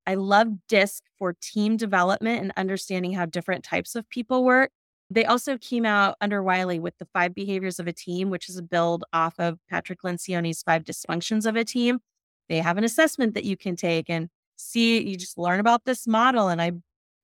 I 0.06 0.14
love 0.14 0.48
DISC 0.68 1.02
for 1.18 1.34
team 1.40 1.76
development 1.76 2.42
and 2.42 2.52
understanding 2.56 3.12
how 3.12 3.26
different 3.26 3.64
types 3.64 3.94
of 3.94 4.08
people 4.10 4.44
work. 4.44 4.70
They 5.10 5.24
also 5.24 5.58
came 5.58 5.84
out 5.86 6.16
under 6.20 6.42
Wiley 6.42 6.78
with 6.78 6.96
the 6.98 7.06
five 7.12 7.34
behaviors 7.34 7.78
of 7.78 7.86
a 7.86 7.92
team, 7.92 8.30
which 8.30 8.48
is 8.48 8.56
a 8.56 8.62
build 8.62 9.04
off 9.12 9.34
of 9.38 9.58
Patrick 9.68 10.02
Lencioni's 10.02 10.62
five 10.62 10.84
dysfunctions 10.84 11.46
of 11.46 11.56
a 11.56 11.64
team. 11.64 12.00
They 12.48 12.58
have 12.58 12.78
an 12.78 12.84
assessment 12.84 13.34
that 13.34 13.44
you 13.44 13.56
can 13.56 13.76
take 13.76 14.10
and 14.10 14.28
see, 14.56 15.02
you 15.02 15.16
just 15.16 15.38
learn 15.38 15.60
about 15.60 15.84
this 15.84 16.06
model. 16.06 16.48
And 16.48 16.60
I 16.60 16.72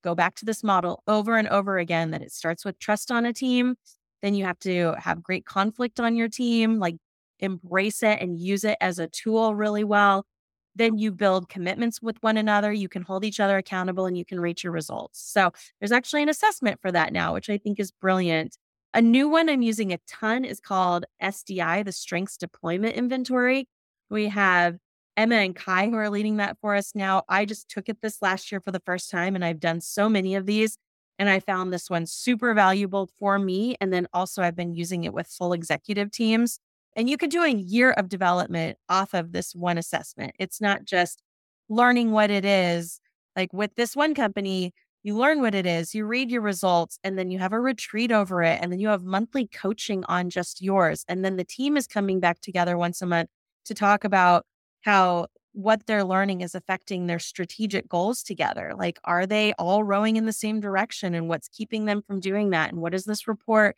go 0.02 0.14
back 0.14 0.34
to 0.36 0.44
this 0.44 0.64
model 0.64 1.02
over 1.06 1.36
and 1.36 1.48
over 1.48 1.78
again 1.78 2.10
that 2.10 2.22
it 2.22 2.32
starts 2.32 2.64
with 2.64 2.78
trust 2.78 3.10
on 3.10 3.26
a 3.26 3.32
team. 3.32 3.76
Then 4.22 4.34
you 4.34 4.44
have 4.44 4.58
to 4.60 4.94
have 4.98 5.22
great 5.22 5.44
conflict 5.44 6.00
on 6.00 6.16
your 6.16 6.28
team, 6.28 6.78
like 6.78 6.96
embrace 7.38 8.02
it 8.02 8.20
and 8.20 8.38
use 8.38 8.64
it 8.64 8.76
as 8.80 8.98
a 8.98 9.08
tool 9.08 9.54
really 9.54 9.84
well 9.84 10.24
then 10.74 10.98
you 10.98 11.12
build 11.12 11.48
commitments 11.48 12.00
with 12.00 12.16
one 12.22 12.36
another. 12.36 12.72
You 12.72 12.88
can 12.88 13.02
hold 13.02 13.24
each 13.24 13.40
other 13.40 13.56
accountable 13.56 14.06
and 14.06 14.16
you 14.16 14.24
can 14.24 14.40
reach 14.40 14.62
your 14.64 14.72
results. 14.72 15.20
So 15.20 15.52
there's 15.80 15.92
actually 15.92 16.22
an 16.22 16.28
assessment 16.28 16.80
for 16.80 16.92
that 16.92 17.12
now, 17.12 17.34
which 17.34 17.50
I 17.50 17.58
think 17.58 17.80
is 17.80 17.90
brilliant. 17.90 18.56
A 18.92 19.00
new 19.00 19.28
one 19.28 19.48
I'm 19.48 19.62
using 19.62 19.92
a 19.92 19.98
ton 20.08 20.44
is 20.44 20.60
called 20.60 21.04
SDI, 21.22 21.84
the 21.84 21.92
Strengths 21.92 22.36
Deployment 22.36 22.96
Inventory. 22.96 23.68
We 24.08 24.28
have 24.28 24.78
Emma 25.16 25.36
and 25.36 25.54
Kai, 25.54 25.88
who 25.88 25.96
are 25.96 26.10
leading 26.10 26.38
that 26.38 26.56
for 26.60 26.74
us 26.74 26.92
now. 26.94 27.22
I 27.28 27.44
just 27.44 27.68
took 27.68 27.88
it 27.88 27.98
this 28.00 28.22
last 28.22 28.50
year 28.50 28.60
for 28.60 28.72
the 28.72 28.80
first 28.80 29.10
time, 29.10 29.34
and 29.34 29.44
I've 29.44 29.60
done 29.60 29.80
so 29.80 30.08
many 30.08 30.34
of 30.34 30.46
these. 30.46 30.76
And 31.18 31.28
I 31.28 31.38
found 31.38 31.72
this 31.72 31.90
one 31.90 32.06
super 32.06 32.54
valuable 32.54 33.10
for 33.18 33.38
me. 33.38 33.76
And 33.80 33.92
then 33.92 34.08
also, 34.14 34.42
I've 34.42 34.56
been 34.56 34.74
using 34.74 35.04
it 35.04 35.12
with 35.12 35.26
full 35.26 35.52
executive 35.52 36.10
teams. 36.10 36.58
And 36.96 37.08
you 37.08 37.16
could 37.16 37.30
do 37.30 37.42
a 37.42 37.48
year 37.48 37.92
of 37.92 38.08
development 38.08 38.78
off 38.88 39.14
of 39.14 39.32
this 39.32 39.54
one 39.54 39.78
assessment. 39.78 40.32
It's 40.38 40.60
not 40.60 40.84
just 40.84 41.22
learning 41.68 42.10
what 42.10 42.30
it 42.30 42.44
is. 42.44 43.00
Like 43.36 43.52
with 43.52 43.74
this 43.76 43.94
one 43.94 44.14
company, 44.14 44.74
you 45.02 45.16
learn 45.16 45.40
what 45.40 45.54
it 45.54 45.64
is, 45.66 45.94
you 45.94 46.04
read 46.04 46.30
your 46.30 46.42
results, 46.42 46.98
and 47.02 47.18
then 47.18 47.30
you 47.30 47.38
have 47.38 47.52
a 47.52 47.60
retreat 47.60 48.12
over 48.12 48.42
it. 48.42 48.58
And 48.60 48.70
then 48.70 48.80
you 48.80 48.88
have 48.88 49.02
monthly 49.02 49.46
coaching 49.46 50.04
on 50.04 50.28
just 50.28 50.60
yours. 50.60 51.04
And 51.08 51.24
then 51.24 51.36
the 51.36 51.44
team 51.44 51.76
is 51.76 51.86
coming 51.86 52.20
back 52.20 52.40
together 52.40 52.76
once 52.76 53.00
a 53.00 53.06
month 53.06 53.30
to 53.64 53.74
talk 53.74 54.04
about 54.04 54.44
how 54.82 55.28
what 55.52 55.86
they're 55.86 56.04
learning 56.04 56.42
is 56.42 56.54
affecting 56.54 57.06
their 57.06 57.18
strategic 57.18 57.88
goals 57.88 58.22
together. 58.22 58.72
Like, 58.76 58.98
are 59.04 59.26
they 59.26 59.52
all 59.54 59.84
rowing 59.84 60.16
in 60.16 60.26
the 60.26 60.32
same 60.32 60.60
direction? 60.60 61.14
And 61.14 61.28
what's 61.28 61.48
keeping 61.48 61.86
them 61.86 62.02
from 62.02 62.20
doing 62.20 62.50
that? 62.50 62.70
And 62.70 62.80
what 62.80 62.92
does 62.92 63.04
this 63.04 63.26
report 63.26 63.76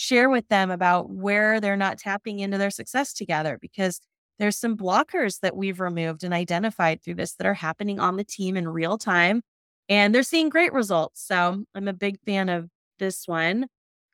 share 0.00 0.30
with 0.30 0.48
them 0.48 0.70
about 0.70 1.10
where 1.10 1.60
they're 1.60 1.76
not 1.76 1.98
tapping 1.98 2.40
into 2.40 2.56
their 2.56 2.70
success 2.70 3.12
together? 3.12 3.58
Because 3.60 4.00
there's 4.38 4.56
some 4.56 4.76
blockers 4.76 5.40
that 5.40 5.54
we've 5.54 5.80
removed 5.80 6.24
and 6.24 6.32
identified 6.32 7.02
through 7.02 7.16
this 7.16 7.34
that 7.34 7.46
are 7.46 7.54
happening 7.54 8.00
on 8.00 8.16
the 8.16 8.24
team 8.24 8.56
in 8.56 8.66
real 8.66 8.96
time. 8.96 9.42
And 9.88 10.14
they're 10.14 10.22
seeing 10.22 10.48
great 10.48 10.72
results. 10.72 11.22
So 11.26 11.64
I'm 11.74 11.88
a 11.88 11.92
big 11.92 12.18
fan 12.24 12.48
of 12.48 12.68
this 12.98 13.28
one. 13.28 13.66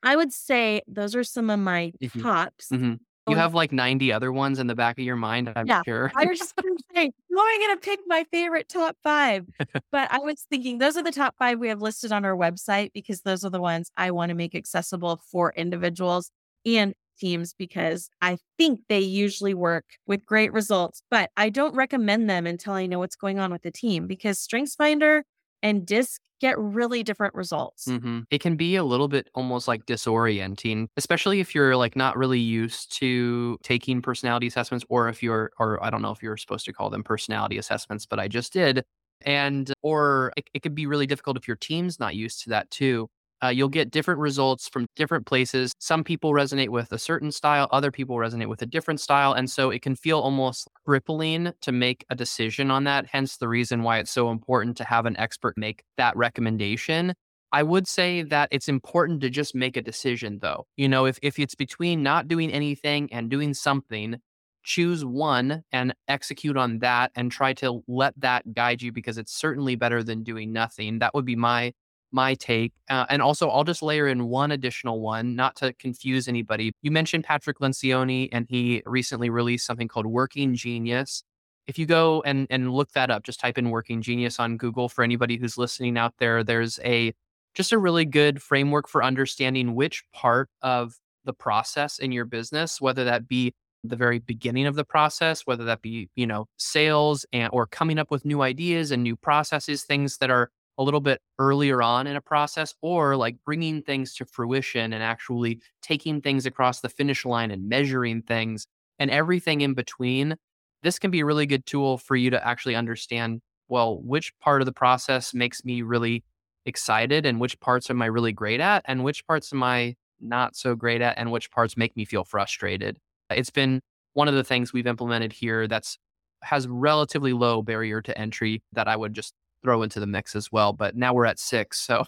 I 0.03 0.15
would 0.15 0.33
say 0.33 0.81
those 0.87 1.15
are 1.15 1.23
some 1.23 1.49
of 1.49 1.59
my 1.59 1.93
mm-hmm. 2.01 2.21
tops. 2.21 2.69
Mm-hmm. 2.69 2.95
You 3.29 3.35
have 3.35 3.53
like 3.53 3.71
90 3.71 4.13
other 4.13 4.31
ones 4.31 4.59
in 4.59 4.67
the 4.67 4.75
back 4.75 4.97
of 4.97 5.03
your 5.03 5.17
mind, 5.17 5.51
I'm 5.55 5.67
yeah, 5.67 5.81
sure. 5.85 6.11
I 6.15 6.25
was 6.25 6.39
just 6.39 6.55
going 6.55 6.76
to 6.97 7.05
say, 7.05 7.11
how 7.33 7.41
am 7.41 7.47
I 7.47 7.65
going 7.65 7.77
to 7.77 7.85
pick 7.85 7.99
my 8.07 8.25
favorite 8.31 8.69
top 8.69 8.97
five? 9.03 9.45
but 9.91 10.11
I 10.11 10.19
was 10.19 10.45
thinking 10.49 10.77
those 10.77 10.97
are 10.97 11.03
the 11.03 11.11
top 11.11 11.35
five 11.37 11.59
we 11.59 11.69
have 11.69 11.81
listed 11.81 12.11
on 12.11 12.25
our 12.25 12.35
website 12.35 12.91
because 12.93 13.21
those 13.21 13.43
are 13.43 13.49
the 13.49 13.61
ones 13.61 13.91
I 13.97 14.11
want 14.11 14.29
to 14.29 14.35
make 14.35 14.55
accessible 14.55 15.21
for 15.31 15.53
individuals 15.55 16.31
and 16.65 16.93
teams 17.19 17.53
because 17.53 18.09
I 18.21 18.37
think 18.57 18.81
they 18.89 18.99
usually 18.99 19.53
work 19.53 19.85
with 20.05 20.25
great 20.25 20.53
results. 20.53 21.01
But 21.09 21.31
I 21.35 21.49
don't 21.49 21.75
recommend 21.75 22.29
them 22.29 22.45
until 22.45 22.73
I 22.73 22.85
know 22.85 22.99
what's 22.99 23.15
going 23.15 23.39
on 23.39 23.51
with 23.51 23.63
the 23.63 23.71
team 23.71 24.07
because 24.07 24.45
StrengthsFinder 24.45 25.23
and 25.61 25.85
DISC 25.85 26.19
get 26.39 26.57
really 26.59 27.03
different 27.03 27.33
results. 27.33 27.85
Mm-hmm. 27.87 28.21
It 28.29 28.41
can 28.41 28.55
be 28.55 28.75
a 28.75 28.83
little 28.83 29.07
bit 29.07 29.27
almost 29.33 29.67
like 29.67 29.85
disorienting, 29.85 30.87
especially 30.95 31.39
if 31.39 31.55
you're 31.55 31.75
like 31.75 31.95
not 31.95 32.15
really 32.15 32.39
used 32.39 32.95
to 32.97 33.57
taking 33.63 34.01
personality 34.01 34.47
assessments, 34.47 34.85
or 34.89 35.09
if 35.09 35.23
you're, 35.23 35.51
or 35.59 35.83
I 35.83 35.89
don't 35.89 36.01
know 36.01 36.11
if 36.11 36.21
you're 36.21 36.37
supposed 36.37 36.65
to 36.65 36.73
call 36.73 36.89
them 36.89 37.03
personality 37.03 37.57
assessments, 37.57 38.05
but 38.05 38.19
I 38.19 38.27
just 38.27 38.53
did. 38.53 38.83
And, 39.21 39.73
or 39.81 40.31
it, 40.37 40.47
it 40.53 40.61
could 40.61 40.75
be 40.75 40.85
really 40.85 41.07
difficult 41.07 41.37
if 41.37 41.47
your 41.47 41.57
team's 41.57 41.99
not 41.99 42.15
used 42.15 42.43
to 42.43 42.51
that 42.51 42.69
too. 42.69 43.09
Uh, 43.43 43.49
you'll 43.49 43.69
get 43.69 43.91
different 43.91 44.19
results 44.19 44.67
from 44.67 44.87
different 44.95 45.25
places. 45.25 45.73
Some 45.79 46.03
people 46.03 46.31
resonate 46.31 46.69
with 46.69 46.91
a 46.91 46.97
certain 46.97 47.31
style, 47.31 47.67
other 47.71 47.91
people 47.91 48.15
resonate 48.15 48.49
with 48.49 48.61
a 48.61 48.65
different 48.65 48.99
style. 48.99 49.33
And 49.33 49.49
so 49.49 49.69
it 49.69 49.81
can 49.81 49.95
feel 49.95 50.19
almost 50.19 50.67
crippling 50.85 51.53
to 51.61 51.71
make 51.71 52.05
a 52.09 52.15
decision 52.15 52.71
on 52.71 52.83
that. 52.85 53.05
Hence 53.05 53.37
the 53.37 53.47
reason 53.47 53.83
why 53.83 53.99
it's 53.99 54.11
so 54.11 54.31
important 54.31 54.77
to 54.77 54.83
have 54.83 55.05
an 55.05 55.17
expert 55.17 55.55
make 55.57 55.83
that 55.97 56.15
recommendation. 56.17 57.13
I 57.51 57.63
would 57.63 57.87
say 57.87 58.23
that 58.23 58.49
it's 58.51 58.67
important 58.67 59.21
to 59.21 59.29
just 59.29 59.55
make 59.55 59.77
a 59.77 59.81
decision 59.81 60.39
though. 60.41 60.65
You 60.75 60.89
know, 60.89 61.05
if, 61.05 61.17
if 61.21 61.39
it's 61.39 61.55
between 61.55 62.03
not 62.03 62.27
doing 62.27 62.51
anything 62.51 63.07
and 63.13 63.29
doing 63.29 63.53
something, 63.53 64.17
choose 64.63 65.05
one 65.05 65.63
and 65.71 65.95
execute 66.09 66.57
on 66.57 66.79
that 66.79 67.11
and 67.15 67.31
try 67.31 67.53
to 67.53 67.81
let 67.87 68.13
that 68.19 68.53
guide 68.53 68.81
you 68.81 68.91
because 68.91 69.17
it's 69.17 69.31
certainly 69.31 69.75
better 69.75 70.03
than 70.03 70.23
doing 70.23 70.51
nothing. 70.51 70.99
That 70.99 71.13
would 71.13 71.23
be 71.23 71.37
my 71.37 71.71
my 72.11 72.35
take. 72.35 72.73
Uh, 72.89 73.05
and 73.09 73.21
also, 73.21 73.49
I'll 73.49 73.63
just 73.63 73.81
layer 73.81 74.07
in 74.07 74.27
one 74.27 74.51
additional 74.51 75.01
one, 75.01 75.35
not 75.35 75.55
to 75.57 75.73
confuse 75.73 76.27
anybody. 76.27 76.71
You 76.81 76.91
mentioned 76.91 77.23
Patrick 77.23 77.59
Lencioni, 77.59 78.29
and 78.31 78.45
he 78.49 78.81
recently 78.85 79.29
released 79.29 79.65
something 79.65 79.87
called 79.87 80.05
Working 80.05 80.55
Genius. 80.55 81.23
If 81.67 81.77
you 81.77 81.85
go 81.85 82.21
and, 82.25 82.47
and 82.49 82.71
look 82.71 82.91
that 82.93 83.11
up, 83.11 83.23
just 83.23 83.39
type 83.39 83.57
in 83.57 83.69
Working 83.69 84.01
Genius 84.01 84.39
on 84.39 84.57
Google 84.57 84.87
for 84.87 85.03
anybody 85.03 85.37
who's 85.37 85.57
listening 85.57 85.97
out 85.97 86.13
there. 86.17 86.43
There's 86.43 86.79
a 86.83 87.13
just 87.53 87.71
a 87.71 87.77
really 87.77 88.05
good 88.05 88.41
framework 88.41 88.87
for 88.87 89.03
understanding 89.03 89.73
which 89.75 90.03
part 90.13 90.49
of 90.61 90.93
the 91.25 91.33
process 91.33 91.97
in 91.99 92.11
your 92.11 92.23
business, 92.23 92.79
whether 92.79 93.03
that 93.03 93.27
be 93.27 93.53
the 93.83 93.95
very 93.95 94.19
beginning 94.19 94.65
of 94.65 94.75
the 94.75 94.85
process, 94.85 95.41
whether 95.45 95.65
that 95.65 95.81
be, 95.81 96.09
you 96.15 96.27
know, 96.27 96.47
sales 96.57 97.25
and 97.33 97.49
or 97.51 97.65
coming 97.65 97.99
up 97.99 98.11
with 98.11 98.25
new 98.25 98.41
ideas 98.41 98.91
and 98.91 99.03
new 99.03 99.15
processes, 99.15 99.83
things 99.83 100.17
that 100.17 100.29
are 100.29 100.51
a 100.77 100.83
little 100.83 100.99
bit 100.99 101.21
earlier 101.39 101.81
on 101.81 102.07
in 102.07 102.15
a 102.15 102.21
process 102.21 102.73
or 102.81 103.15
like 103.15 103.37
bringing 103.45 103.81
things 103.81 104.13
to 104.15 104.25
fruition 104.25 104.93
and 104.93 105.03
actually 105.03 105.59
taking 105.81 106.21
things 106.21 106.45
across 106.45 106.81
the 106.81 106.89
finish 106.89 107.25
line 107.25 107.51
and 107.51 107.67
measuring 107.67 108.21
things 108.21 108.67
and 108.99 109.11
everything 109.11 109.61
in 109.61 109.73
between 109.73 110.35
this 110.83 110.99
can 110.99 111.11
be 111.11 111.19
a 111.19 111.25
really 111.25 111.45
good 111.45 111.65
tool 111.65 111.97
for 111.97 112.15
you 112.15 112.29
to 112.29 112.47
actually 112.47 112.75
understand 112.75 113.41
well 113.69 113.99
which 114.01 114.33
part 114.39 114.61
of 114.61 114.65
the 114.65 114.71
process 114.73 115.33
makes 115.33 115.65
me 115.65 115.81
really 115.81 116.23
excited 116.65 117.25
and 117.25 117.39
which 117.39 117.59
parts 117.59 117.89
am 117.89 118.01
i 118.01 118.05
really 118.05 118.31
great 118.31 118.59
at 118.59 118.83
and 118.85 119.03
which 119.03 119.25
parts 119.25 119.51
am 119.53 119.63
i 119.63 119.95
not 120.19 120.55
so 120.55 120.75
great 120.75 121.01
at 121.01 121.17
and 121.17 121.31
which 121.31 121.51
parts 121.51 121.77
make 121.77 121.95
me 121.95 122.05
feel 122.05 122.23
frustrated. 122.23 122.97
It's 123.29 123.49
been 123.49 123.81
one 124.13 124.27
of 124.27 124.33
the 124.33 124.43
things 124.43 124.73
we've 124.73 124.87
implemented 124.87 125.33
here 125.33 125.67
that's 125.67 125.97
has 126.43 126.67
relatively 126.67 127.33
low 127.33 127.61
barrier 127.61 128.01
to 128.01 128.15
entry 128.17 128.61
that 128.71 128.87
i 128.87 128.95
would 128.95 129.13
just 129.13 129.33
throw 129.63 129.83
into 129.83 129.99
the 129.99 130.07
mix 130.07 130.35
as 130.35 130.51
well. 130.51 130.73
But 130.73 130.95
now 130.95 131.13
we're 131.13 131.25
at 131.25 131.39
six. 131.39 131.79
So 131.79 132.05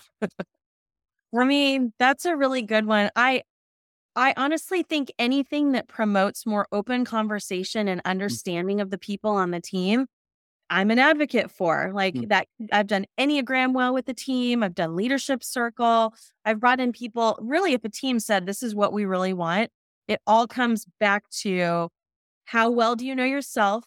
I 1.37 1.43
mean, 1.45 1.93
that's 1.99 2.25
a 2.25 2.35
really 2.35 2.61
good 2.61 2.85
one. 2.85 3.09
I 3.15 3.43
I 4.15 4.33
honestly 4.35 4.83
think 4.83 5.11
anything 5.19 5.71
that 5.73 5.87
promotes 5.87 6.45
more 6.45 6.67
open 6.71 7.05
conversation 7.05 7.87
and 7.87 8.03
mm. 8.03 8.09
understanding 8.09 8.81
of 8.81 8.89
the 8.89 8.97
people 8.97 9.31
on 9.31 9.51
the 9.51 9.61
team, 9.61 10.07
I'm 10.69 10.91
an 10.91 10.99
advocate 10.99 11.51
for. 11.51 11.91
Like 11.93 12.15
mm. 12.15 12.29
that 12.29 12.47
I've 12.71 12.87
done 12.87 13.05
Enneagram 13.19 13.73
well 13.73 13.93
with 13.93 14.05
the 14.05 14.13
team, 14.13 14.63
I've 14.63 14.75
done 14.75 14.95
leadership 14.95 15.43
circle. 15.43 16.13
I've 16.45 16.59
brought 16.59 16.79
in 16.79 16.91
people. 16.91 17.37
Really, 17.41 17.73
if 17.73 17.83
a 17.83 17.89
team 17.89 18.19
said 18.19 18.45
this 18.45 18.63
is 18.63 18.75
what 18.75 18.93
we 18.93 19.05
really 19.05 19.33
want, 19.33 19.69
it 20.07 20.19
all 20.25 20.47
comes 20.47 20.85
back 20.99 21.29
to 21.41 21.89
how 22.45 22.71
well 22.71 22.95
do 22.95 23.05
you 23.05 23.15
know 23.15 23.25
yourself? 23.25 23.83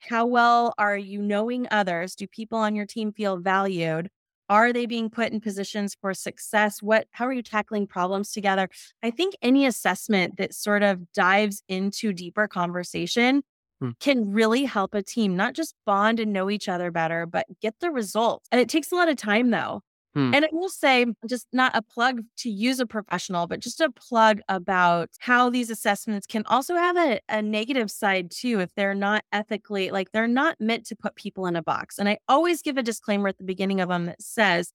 How 0.00 0.26
well 0.26 0.74
are 0.78 0.96
you 0.96 1.20
knowing 1.20 1.66
others? 1.70 2.14
Do 2.14 2.26
people 2.26 2.58
on 2.58 2.74
your 2.74 2.86
team 2.86 3.12
feel 3.12 3.36
valued? 3.36 4.08
Are 4.48 4.72
they 4.72 4.86
being 4.86 5.10
put 5.10 5.32
in 5.32 5.40
positions 5.40 5.94
for 6.00 6.14
success? 6.14 6.82
What 6.82 7.06
how 7.10 7.26
are 7.26 7.32
you 7.32 7.42
tackling 7.42 7.86
problems 7.86 8.32
together? 8.32 8.68
I 9.02 9.10
think 9.10 9.34
any 9.42 9.66
assessment 9.66 10.38
that 10.38 10.54
sort 10.54 10.82
of 10.82 11.12
dives 11.12 11.62
into 11.68 12.12
deeper 12.12 12.48
conversation 12.48 13.42
hmm. 13.80 13.90
can 14.00 14.32
really 14.32 14.64
help 14.64 14.94
a 14.94 15.02
team 15.02 15.36
not 15.36 15.54
just 15.54 15.74
bond 15.84 16.18
and 16.18 16.32
know 16.32 16.48
each 16.48 16.68
other 16.68 16.90
better, 16.90 17.26
but 17.26 17.46
get 17.60 17.74
the 17.80 17.90
results. 17.90 18.48
And 18.50 18.60
it 18.60 18.68
takes 18.68 18.90
a 18.90 18.94
lot 18.94 19.08
of 19.10 19.16
time 19.16 19.50
though. 19.50 19.82
Hmm. 20.14 20.34
And 20.34 20.44
I 20.44 20.48
will 20.52 20.68
say, 20.68 21.06
just 21.26 21.46
not 21.52 21.76
a 21.76 21.82
plug 21.82 22.22
to 22.38 22.50
use 22.50 22.80
a 22.80 22.86
professional, 22.86 23.46
but 23.46 23.60
just 23.60 23.80
a 23.80 23.90
plug 23.90 24.40
about 24.48 25.10
how 25.18 25.50
these 25.50 25.70
assessments 25.70 26.26
can 26.26 26.44
also 26.46 26.74
have 26.76 26.96
a, 26.96 27.20
a 27.28 27.42
negative 27.42 27.90
side 27.90 28.30
too, 28.30 28.60
if 28.60 28.74
they're 28.74 28.94
not 28.94 29.24
ethically, 29.32 29.90
like 29.90 30.12
they're 30.12 30.26
not 30.26 30.56
meant 30.60 30.86
to 30.86 30.96
put 30.96 31.14
people 31.14 31.46
in 31.46 31.56
a 31.56 31.62
box. 31.62 31.98
And 31.98 32.08
I 32.08 32.18
always 32.28 32.62
give 32.62 32.78
a 32.78 32.82
disclaimer 32.82 33.28
at 33.28 33.38
the 33.38 33.44
beginning 33.44 33.80
of 33.80 33.88
them 33.88 34.06
that 34.06 34.22
says, 34.22 34.72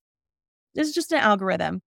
this 0.75 0.87
is 0.87 0.93
just 0.93 1.11
an 1.11 1.19
algorithm. 1.19 1.81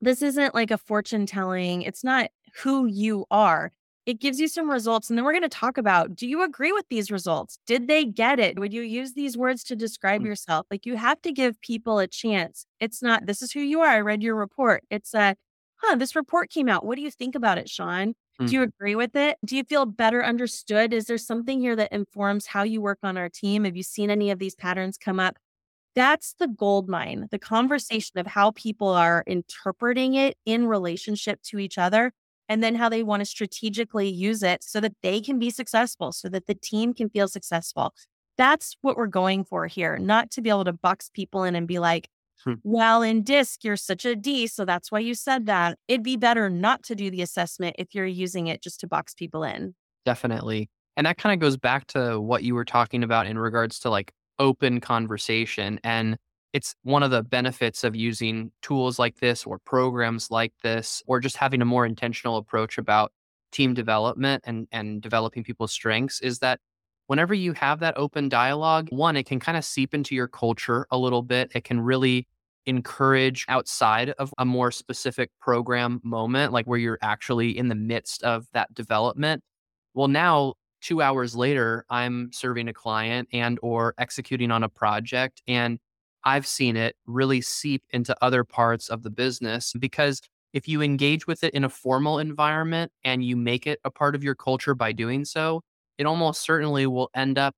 This 0.00 0.22
isn't 0.22 0.54
like 0.54 0.70
a 0.70 0.78
fortune 0.78 1.26
telling. 1.26 1.82
It's 1.82 2.04
not 2.04 2.30
who 2.62 2.86
you 2.86 3.26
are 3.30 3.72
it 4.06 4.20
gives 4.20 4.38
you 4.38 4.48
some 4.48 4.70
results. 4.70 5.08
And 5.08 5.18
then 5.18 5.24
we're 5.24 5.32
going 5.32 5.42
to 5.42 5.48
talk 5.48 5.78
about 5.78 6.14
do 6.14 6.26
you 6.26 6.42
agree 6.42 6.72
with 6.72 6.86
these 6.88 7.10
results? 7.10 7.58
Did 7.66 7.88
they 7.88 8.04
get 8.04 8.38
it? 8.38 8.58
Would 8.58 8.72
you 8.72 8.82
use 8.82 9.14
these 9.14 9.36
words 9.36 9.64
to 9.64 9.76
describe 9.76 10.20
mm-hmm. 10.20 10.28
yourself? 10.28 10.66
Like 10.70 10.86
you 10.86 10.96
have 10.96 11.20
to 11.22 11.32
give 11.32 11.60
people 11.60 11.98
a 11.98 12.06
chance. 12.06 12.66
It's 12.80 13.02
not, 13.02 13.26
this 13.26 13.42
is 13.42 13.52
who 13.52 13.60
you 13.60 13.80
are. 13.80 13.88
I 13.88 14.00
read 14.00 14.22
your 14.22 14.36
report. 14.36 14.84
It's 14.90 15.14
a, 15.14 15.36
huh, 15.76 15.96
this 15.96 16.14
report 16.14 16.50
came 16.50 16.68
out. 16.68 16.84
What 16.84 16.96
do 16.96 17.02
you 17.02 17.10
think 17.10 17.34
about 17.34 17.58
it, 17.58 17.68
Sean? 17.68 18.10
Mm-hmm. 18.10 18.46
Do 18.46 18.52
you 18.52 18.62
agree 18.62 18.94
with 18.94 19.16
it? 19.16 19.38
Do 19.44 19.56
you 19.56 19.64
feel 19.64 19.86
better 19.86 20.24
understood? 20.24 20.92
Is 20.92 21.06
there 21.06 21.18
something 21.18 21.60
here 21.60 21.76
that 21.76 21.92
informs 21.92 22.46
how 22.46 22.62
you 22.62 22.80
work 22.80 22.98
on 23.02 23.16
our 23.16 23.28
team? 23.28 23.64
Have 23.64 23.76
you 23.76 23.82
seen 23.82 24.10
any 24.10 24.30
of 24.30 24.38
these 24.38 24.54
patterns 24.54 24.98
come 24.98 25.20
up? 25.20 25.36
That's 25.94 26.34
the 26.40 26.48
gold 26.48 26.88
mine, 26.88 27.28
the 27.30 27.38
conversation 27.38 28.18
of 28.18 28.26
how 28.26 28.50
people 28.50 28.88
are 28.88 29.22
interpreting 29.28 30.14
it 30.14 30.36
in 30.44 30.66
relationship 30.66 31.40
to 31.42 31.60
each 31.60 31.78
other 31.78 32.12
and 32.48 32.62
then 32.62 32.74
how 32.74 32.88
they 32.88 33.02
want 33.02 33.20
to 33.20 33.26
strategically 33.26 34.08
use 34.08 34.42
it 34.42 34.62
so 34.62 34.80
that 34.80 34.94
they 35.02 35.20
can 35.20 35.38
be 35.38 35.50
successful, 35.50 36.12
so 36.12 36.28
that 36.28 36.46
the 36.46 36.54
team 36.54 36.94
can 36.94 37.08
feel 37.08 37.28
successful. 37.28 37.94
That's 38.36 38.76
what 38.82 38.96
we're 38.96 39.06
going 39.06 39.44
for 39.44 39.66
here, 39.66 39.98
not 39.98 40.30
to 40.32 40.42
be 40.42 40.50
able 40.50 40.64
to 40.64 40.72
box 40.72 41.10
people 41.12 41.44
in 41.44 41.54
and 41.54 41.68
be 41.68 41.78
like, 41.78 42.08
hmm. 42.44 42.54
well, 42.62 43.02
in 43.02 43.22
DISC, 43.22 43.64
you're 43.64 43.76
such 43.76 44.04
a 44.04 44.16
D, 44.16 44.46
so 44.46 44.64
that's 44.64 44.90
why 44.90 44.98
you 44.98 45.14
said 45.14 45.46
that. 45.46 45.78
It'd 45.88 46.02
be 46.02 46.16
better 46.16 46.50
not 46.50 46.82
to 46.84 46.94
do 46.94 47.10
the 47.10 47.22
assessment 47.22 47.76
if 47.78 47.94
you're 47.94 48.06
using 48.06 48.48
it 48.48 48.62
just 48.62 48.80
to 48.80 48.86
box 48.86 49.14
people 49.14 49.44
in. 49.44 49.74
Definitely. 50.04 50.68
And 50.96 51.06
that 51.06 51.18
kind 51.18 51.32
of 51.32 51.40
goes 51.40 51.56
back 51.56 51.86
to 51.88 52.20
what 52.20 52.42
you 52.42 52.54
were 52.54 52.64
talking 52.64 53.02
about 53.02 53.26
in 53.26 53.38
regards 53.38 53.78
to 53.80 53.90
like 53.90 54.12
open 54.38 54.80
conversation. 54.80 55.80
And 55.82 56.16
it's 56.54 56.76
one 56.84 57.02
of 57.02 57.10
the 57.10 57.24
benefits 57.24 57.82
of 57.82 57.96
using 57.96 58.52
tools 58.62 58.96
like 58.96 59.18
this 59.18 59.44
or 59.44 59.58
programs 59.58 60.30
like 60.30 60.52
this, 60.62 61.02
or 61.06 61.18
just 61.18 61.36
having 61.36 61.60
a 61.60 61.64
more 61.64 61.84
intentional 61.84 62.36
approach 62.36 62.78
about 62.78 63.12
team 63.50 63.74
development 63.74 64.44
and, 64.46 64.68
and 64.70 65.02
developing 65.02 65.42
people's 65.42 65.72
strengths 65.72 66.20
is 66.20 66.38
that 66.38 66.60
whenever 67.08 67.34
you 67.34 67.54
have 67.54 67.80
that 67.80 67.96
open 67.96 68.28
dialogue, 68.28 68.86
one, 68.90 69.16
it 69.16 69.26
can 69.26 69.40
kind 69.40 69.58
of 69.58 69.64
seep 69.64 69.94
into 69.94 70.14
your 70.14 70.28
culture 70.28 70.86
a 70.92 70.96
little 70.96 71.22
bit. 71.22 71.50
It 71.56 71.64
can 71.64 71.80
really 71.80 72.28
encourage 72.66 73.44
outside 73.48 74.10
of 74.10 74.32
a 74.38 74.44
more 74.44 74.70
specific 74.70 75.30
program 75.40 76.00
moment, 76.04 76.52
like 76.52 76.66
where 76.66 76.78
you're 76.78 77.00
actually 77.02 77.58
in 77.58 77.66
the 77.66 77.74
midst 77.74 78.22
of 78.22 78.46
that 78.52 78.72
development. 78.72 79.42
Well, 79.92 80.08
now 80.08 80.54
two 80.80 81.02
hours 81.02 81.34
later, 81.34 81.84
I'm 81.90 82.30
serving 82.32 82.68
a 82.68 82.72
client 82.72 83.28
and 83.32 83.58
or 83.60 83.94
executing 83.98 84.52
on 84.52 84.62
a 84.62 84.68
project. 84.68 85.42
And 85.48 85.80
I've 86.24 86.46
seen 86.46 86.76
it 86.76 86.96
really 87.06 87.40
seep 87.40 87.82
into 87.90 88.16
other 88.22 88.44
parts 88.44 88.88
of 88.88 89.02
the 89.02 89.10
business 89.10 89.72
because 89.78 90.20
if 90.52 90.68
you 90.68 90.82
engage 90.82 91.26
with 91.26 91.44
it 91.44 91.52
in 91.54 91.64
a 91.64 91.68
formal 91.68 92.18
environment 92.18 92.92
and 93.04 93.24
you 93.24 93.36
make 93.36 93.66
it 93.66 93.80
a 93.84 93.90
part 93.90 94.14
of 94.14 94.22
your 94.24 94.34
culture 94.34 94.74
by 94.74 94.92
doing 94.92 95.24
so, 95.24 95.62
it 95.98 96.06
almost 96.06 96.42
certainly 96.42 96.86
will 96.86 97.10
end 97.14 97.38
up, 97.38 97.54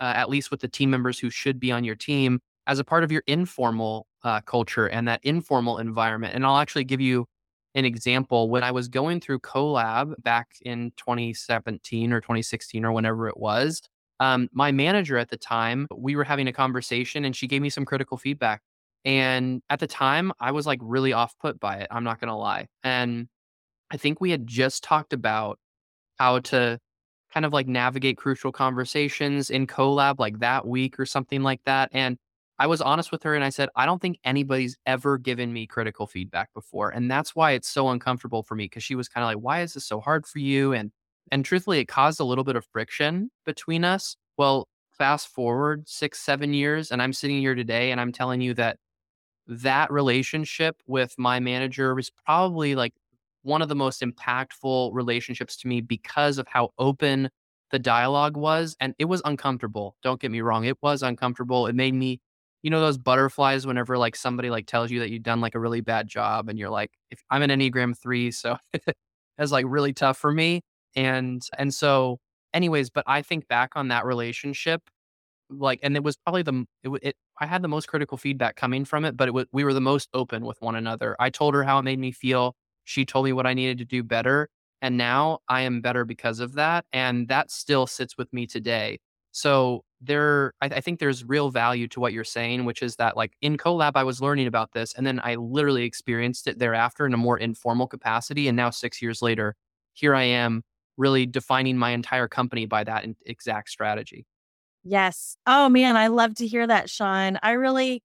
uh, 0.00 0.12
at 0.16 0.28
least 0.28 0.50
with 0.50 0.60
the 0.60 0.68
team 0.68 0.90
members 0.90 1.18
who 1.18 1.30
should 1.30 1.60
be 1.60 1.72
on 1.72 1.84
your 1.84 1.94
team, 1.96 2.40
as 2.66 2.78
a 2.78 2.84
part 2.84 3.04
of 3.04 3.12
your 3.12 3.22
informal 3.26 4.06
uh, 4.22 4.40
culture 4.40 4.86
and 4.88 5.06
that 5.06 5.20
informal 5.22 5.78
environment. 5.78 6.34
And 6.34 6.44
I'll 6.46 6.58
actually 6.58 6.84
give 6.84 7.00
you 7.00 7.26
an 7.74 7.84
example. 7.84 8.50
When 8.50 8.62
I 8.62 8.70
was 8.70 8.88
going 8.88 9.20
through 9.20 9.40
CoLab 9.40 10.22
back 10.22 10.48
in 10.62 10.92
2017 10.96 12.12
or 12.12 12.20
2016 12.20 12.84
or 12.84 12.92
whenever 12.92 13.28
it 13.28 13.36
was, 13.36 13.82
um, 14.20 14.48
my 14.52 14.72
manager 14.72 15.18
at 15.18 15.30
the 15.30 15.36
time, 15.36 15.86
we 15.94 16.16
were 16.16 16.24
having 16.24 16.48
a 16.48 16.52
conversation 16.52 17.24
and 17.24 17.34
she 17.34 17.46
gave 17.46 17.62
me 17.62 17.70
some 17.70 17.84
critical 17.84 18.16
feedback. 18.16 18.62
And 19.04 19.62
at 19.68 19.80
the 19.80 19.86
time, 19.86 20.32
I 20.40 20.52
was 20.52 20.66
like 20.66 20.78
really 20.82 21.12
off 21.12 21.34
put 21.38 21.60
by 21.60 21.76
it. 21.76 21.88
I'm 21.90 22.04
not 22.04 22.20
going 22.20 22.28
to 22.28 22.36
lie. 22.36 22.68
And 22.82 23.28
I 23.90 23.96
think 23.96 24.20
we 24.20 24.30
had 24.30 24.46
just 24.46 24.82
talked 24.82 25.12
about 25.12 25.58
how 26.18 26.38
to 26.40 26.78
kind 27.32 27.44
of 27.44 27.52
like 27.52 27.66
navigate 27.66 28.16
crucial 28.16 28.52
conversations 28.52 29.50
in 29.50 29.66
CoLab 29.66 30.18
like 30.18 30.38
that 30.38 30.66
week 30.66 30.98
or 30.98 31.06
something 31.06 31.42
like 31.42 31.60
that. 31.66 31.90
And 31.92 32.16
I 32.58 32.68
was 32.68 32.80
honest 32.80 33.10
with 33.10 33.24
her 33.24 33.34
and 33.34 33.42
I 33.44 33.50
said, 33.50 33.68
I 33.74 33.84
don't 33.84 34.00
think 34.00 34.18
anybody's 34.24 34.76
ever 34.86 35.18
given 35.18 35.52
me 35.52 35.66
critical 35.66 36.06
feedback 36.06 36.54
before. 36.54 36.90
And 36.90 37.10
that's 37.10 37.34
why 37.34 37.52
it's 37.52 37.68
so 37.68 37.88
uncomfortable 37.88 38.44
for 38.44 38.54
me 38.54 38.66
because 38.66 38.84
she 38.84 38.94
was 38.94 39.08
kind 39.08 39.24
of 39.24 39.28
like, 39.28 39.44
why 39.44 39.62
is 39.62 39.74
this 39.74 39.84
so 39.84 40.00
hard 40.00 40.26
for 40.26 40.38
you? 40.38 40.72
And 40.72 40.92
and 41.30 41.44
truthfully, 41.44 41.80
it 41.80 41.86
caused 41.86 42.20
a 42.20 42.24
little 42.24 42.44
bit 42.44 42.56
of 42.56 42.66
friction 42.66 43.30
between 43.44 43.84
us. 43.84 44.16
Well, 44.36 44.68
fast 44.90 45.28
forward 45.28 45.88
six, 45.88 46.20
seven 46.20 46.54
years, 46.54 46.90
and 46.90 47.02
I'm 47.02 47.12
sitting 47.12 47.38
here 47.38 47.54
today 47.54 47.90
and 47.90 48.00
I'm 48.00 48.12
telling 48.12 48.40
you 48.40 48.54
that 48.54 48.78
that 49.46 49.90
relationship 49.92 50.76
with 50.86 51.14
my 51.18 51.40
manager 51.40 51.94
was 51.94 52.10
probably 52.24 52.74
like 52.74 52.94
one 53.42 53.60
of 53.60 53.68
the 53.68 53.74
most 53.74 54.00
impactful 54.00 54.90
relationships 54.94 55.56
to 55.58 55.68
me 55.68 55.80
because 55.80 56.38
of 56.38 56.48
how 56.48 56.70
open 56.78 57.28
the 57.70 57.78
dialogue 57.78 58.36
was. 58.36 58.76
And 58.80 58.94
it 58.98 59.04
was 59.06 59.20
uncomfortable. 59.24 59.96
Don't 60.02 60.20
get 60.20 60.30
me 60.30 60.40
wrong. 60.40 60.64
It 60.64 60.78
was 60.82 61.02
uncomfortable. 61.02 61.66
It 61.66 61.74
made 61.74 61.94
me, 61.94 62.20
you 62.62 62.70
know, 62.70 62.80
those 62.80 62.96
butterflies 62.96 63.66
whenever 63.66 63.98
like 63.98 64.16
somebody 64.16 64.48
like 64.48 64.66
tells 64.66 64.90
you 64.90 65.00
that 65.00 65.10
you've 65.10 65.22
done 65.22 65.40
like 65.42 65.54
a 65.54 65.60
really 65.60 65.82
bad 65.82 66.08
job 66.08 66.48
and 66.48 66.58
you're 66.58 66.70
like, 66.70 66.90
if 67.10 67.22
I'm 67.30 67.42
an 67.42 67.50
Enneagram 67.50 67.98
three, 67.98 68.30
so 68.30 68.56
it's 69.38 69.52
like 69.52 69.66
really 69.68 69.92
tough 69.92 70.16
for 70.16 70.32
me. 70.32 70.62
And 70.96 71.42
and 71.58 71.72
so 71.74 72.18
anyways, 72.52 72.90
but 72.90 73.04
I 73.06 73.22
think 73.22 73.48
back 73.48 73.72
on 73.76 73.88
that 73.88 74.04
relationship 74.04 74.82
like 75.50 75.78
and 75.82 75.94
it 75.94 76.02
was 76.02 76.16
probably 76.16 76.42
the 76.42 76.64
it, 76.82 76.90
it 77.02 77.16
I 77.40 77.46
had 77.46 77.62
the 77.62 77.68
most 77.68 77.86
critical 77.88 78.16
feedback 78.16 78.56
coming 78.56 78.84
from 78.84 79.04
it, 79.04 79.16
but 79.16 79.28
it 79.28 79.34
was 79.34 79.46
we 79.52 79.64
were 79.64 79.74
the 79.74 79.80
most 79.80 80.08
open 80.14 80.44
with 80.44 80.60
one 80.60 80.76
another. 80.76 81.16
I 81.18 81.30
told 81.30 81.54
her 81.54 81.64
how 81.64 81.78
it 81.78 81.82
made 81.82 81.98
me 81.98 82.12
feel. 82.12 82.54
She 82.84 83.04
told 83.04 83.24
me 83.24 83.32
what 83.32 83.46
I 83.46 83.54
needed 83.54 83.78
to 83.78 83.84
do 83.84 84.02
better. 84.02 84.48
And 84.82 84.98
now 84.98 85.38
I 85.48 85.62
am 85.62 85.80
better 85.80 86.04
because 86.04 86.40
of 86.40 86.54
that. 86.54 86.84
And 86.92 87.28
that 87.28 87.50
still 87.50 87.86
sits 87.86 88.18
with 88.18 88.30
me 88.32 88.46
today. 88.46 88.98
So 89.32 89.82
there, 90.00 90.52
I, 90.60 90.66
I, 90.66 90.80
think 90.80 91.00
there's 91.00 91.24
real 91.24 91.50
value 91.50 91.88
to 91.88 92.00
what 92.00 92.12
you're 92.12 92.22
saying, 92.22 92.66
which 92.66 92.82
is 92.82 92.96
that 92.96 93.16
like 93.16 93.32
in 93.40 93.56
CoLab, 93.56 93.92
I 93.94 94.04
was 94.04 94.20
learning 94.20 94.46
about 94.46 94.72
this 94.72 94.92
and 94.92 95.06
then 95.06 95.20
I 95.24 95.36
literally 95.36 95.84
experienced 95.84 96.46
it 96.46 96.58
thereafter 96.58 97.06
in 97.06 97.14
a 97.14 97.16
more 97.16 97.38
informal 97.38 97.86
capacity. 97.86 98.46
And 98.46 98.56
now 98.56 98.70
six 98.70 99.00
years 99.00 99.22
later, 99.22 99.56
here 99.94 100.14
I 100.14 100.24
am 100.24 100.62
really 100.96 101.26
defining 101.26 101.76
my 101.76 101.90
entire 101.90 102.28
company 102.28 102.66
by 102.66 102.84
that 102.84 103.04
exact 103.26 103.70
strategy. 103.70 104.26
Yes. 104.84 105.36
Oh 105.46 105.68
man, 105.68 105.96
I 105.96 106.08
love 106.08 106.34
to 106.36 106.46
hear 106.46 106.66
that, 106.66 106.90
Sean. 106.90 107.38
I 107.42 107.52
really, 107.52 108.02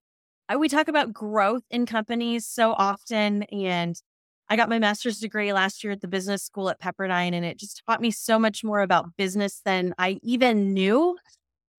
I, 0.47 0.55
we 0.55 0.69
talk 0.69 0.87
about 0.87 1.13
growth 1.13 1.63
in 1.69 1.85
companies 1.85 2.47
so 2.47 2.71
often, 2.71 3.43
and 3.43 3.95
I 4.47 4.55
got 4.55 4.69
my 4.69 4.79
master's 4.79 5.19
degree 5.19 5.51
last 5.51 5.83
year 5.83 5.91
at 5.91 6.01
the 6.01 6.07
business 6.07 6.41
school 6.41 6.69
at 6.69 6.79
Pepperdine, 6.79 7.33
and 7.33 7.45
it 7.45 7.59
just 7.59 7.83
taught 7.85 8.01
me 8.01 8.11
so 8.11 8.39
much 8.39 8.63
more 8.63 8.79
about 8.79 9.17
business 9.17 9.61
than 9.63 9.93
I 9.97 10.19
even 10.23 10.73
knew. 10.73 11.17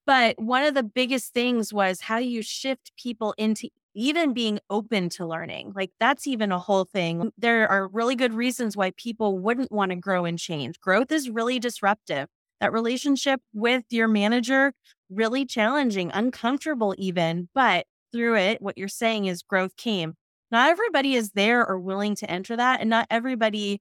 But 0.07 0.39
one 0.39 0.65
of 0.65 0.75
the 0.75 0.83
biggest 0.83 1.33
things 1.33 1.73
was 1.73 2.03
how 2.03 2.19
you 2.19 2.43
shift 2.43 2.93
people 2.97 3.35
into 3.39 3.71
even 3.95 4.33
being 4.33 4.61
open 4.71 5.09
to 5.11 5.27
learning. 5.27 5.73
Like 5.75 5.91
that's 5.99 6.27
even 6.27 6.53
a 6.53 6.59
whole 6.59 6.85
thing. 6.85 7.33
There 7.39 7.69
are 7.69 7.89
really 7.89 8.15
good 8.15 8.35
reasons 8.35 8.77
why 8.77 8.93
people 8.97 9.39
wouldn't 9.39 9.73
want 9.73 9.91
to 9.91 9.97
grow 9.97 10.25
and 10.25 10.39
change. 10.39 10.81
Growth 10.81 11.11
is 11.11 11.31
really 11.31 11.59
disruptive. 11.59 12.29
That 12.61 12.73
relationship 12.73 13.41
with 13.55 13.85
your 13.91 14.07
manager, 14.09 14.75
really 15.09 15.47
challenging, 15.47 16.11
uncomfortable 16.13 16.95
even, 16.99 17.49
but 17.55 17.87
through 18.13 18.37
it, 18.37 18.61
what 18.61 18.77
you're 18.77 18.89
saying 18.89 19.27
is 19.27 19.43
growth 19.43 19.77
came. 19.77 20.15
Not 20.51 20.69
everybody 20.71 21.15
is 21.15 21.31
there 21.33 21.67
or 21.67 21.79
willing 21.79 22.15
to 22.17 22.31
enter 22.31 22.57
that. 22.57 22.81
And 22.81 22.91
not 22.91 23.07
everybody 23.11 23.81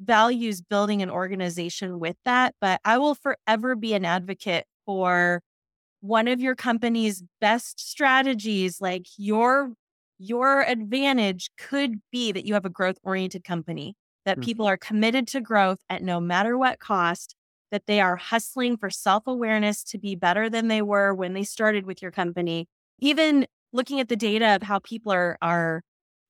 values 0.00 0.60
building 0.60 1.02
an 1.02 1.10
organization 1.10 1.98
with 1.98 2.16
that. 2.24 2.54
But 2.60 2.80
I 2.84 2.98
will 2.98 3.14
forever 3.14 3.74
be 3.74 3.94
an 3.94 4.04
advocate 4.04 4.64
for 4.86 5.42
one 6.00 6.28
of 6.28 6.40
your 6.40 6.54
company's 6.54 7.22
best 7.40 7.78
strategies 7.80 8.80
like 8.80 9.06
your 9.16 9.72
your 10.18 10.62
advantage 10.62 11.50
could 11.56 11.94
be 12.10 12.32
that 12.32 12.44
you 12.44 12.54
have 12.54 12.64
a 12.64 12.70
growth 12.70 12.98
oriented 13.02 13.44
company 13.44 13.94
that 14.24 14.36
mm-hmm. 14.36 14.44
people 14.44 14.66
are 14.66 14.76
committed 14.76 15.26
to 15.28 15.40
growth 15.40 15.78
at 15.88 16.02
no 16.02 16.20
matter 16.20 16.56
what 16.56 16.78
cost 16.78 17.34
that 17.70 17.86
they 17.86 18.00
are 18.00 18.16
hustling 18.16 18.76
for 18.76 18.90
self-awareness 18.90 19.84
to 19.84 19.98
be 19.98 20.14
better 20.14 20.50
than 20.50 20.68
they 20.68 20.82
were 20.82 21.14
when 21.14 21.32
they 21.32 21.44
started 21.44 21.86
with 21.86 22.02
your 22.02 22.10
company 22.10 22.66
even 22.98 23.46
looking 23.72 24.00
at 24.00 24.08
the 24.08 24.16
data 24.16 24.56
of 24.56 24.62
how 24.62 24.78
people 24.78 25.12
are 25.12 25.36
are 25.42 25.82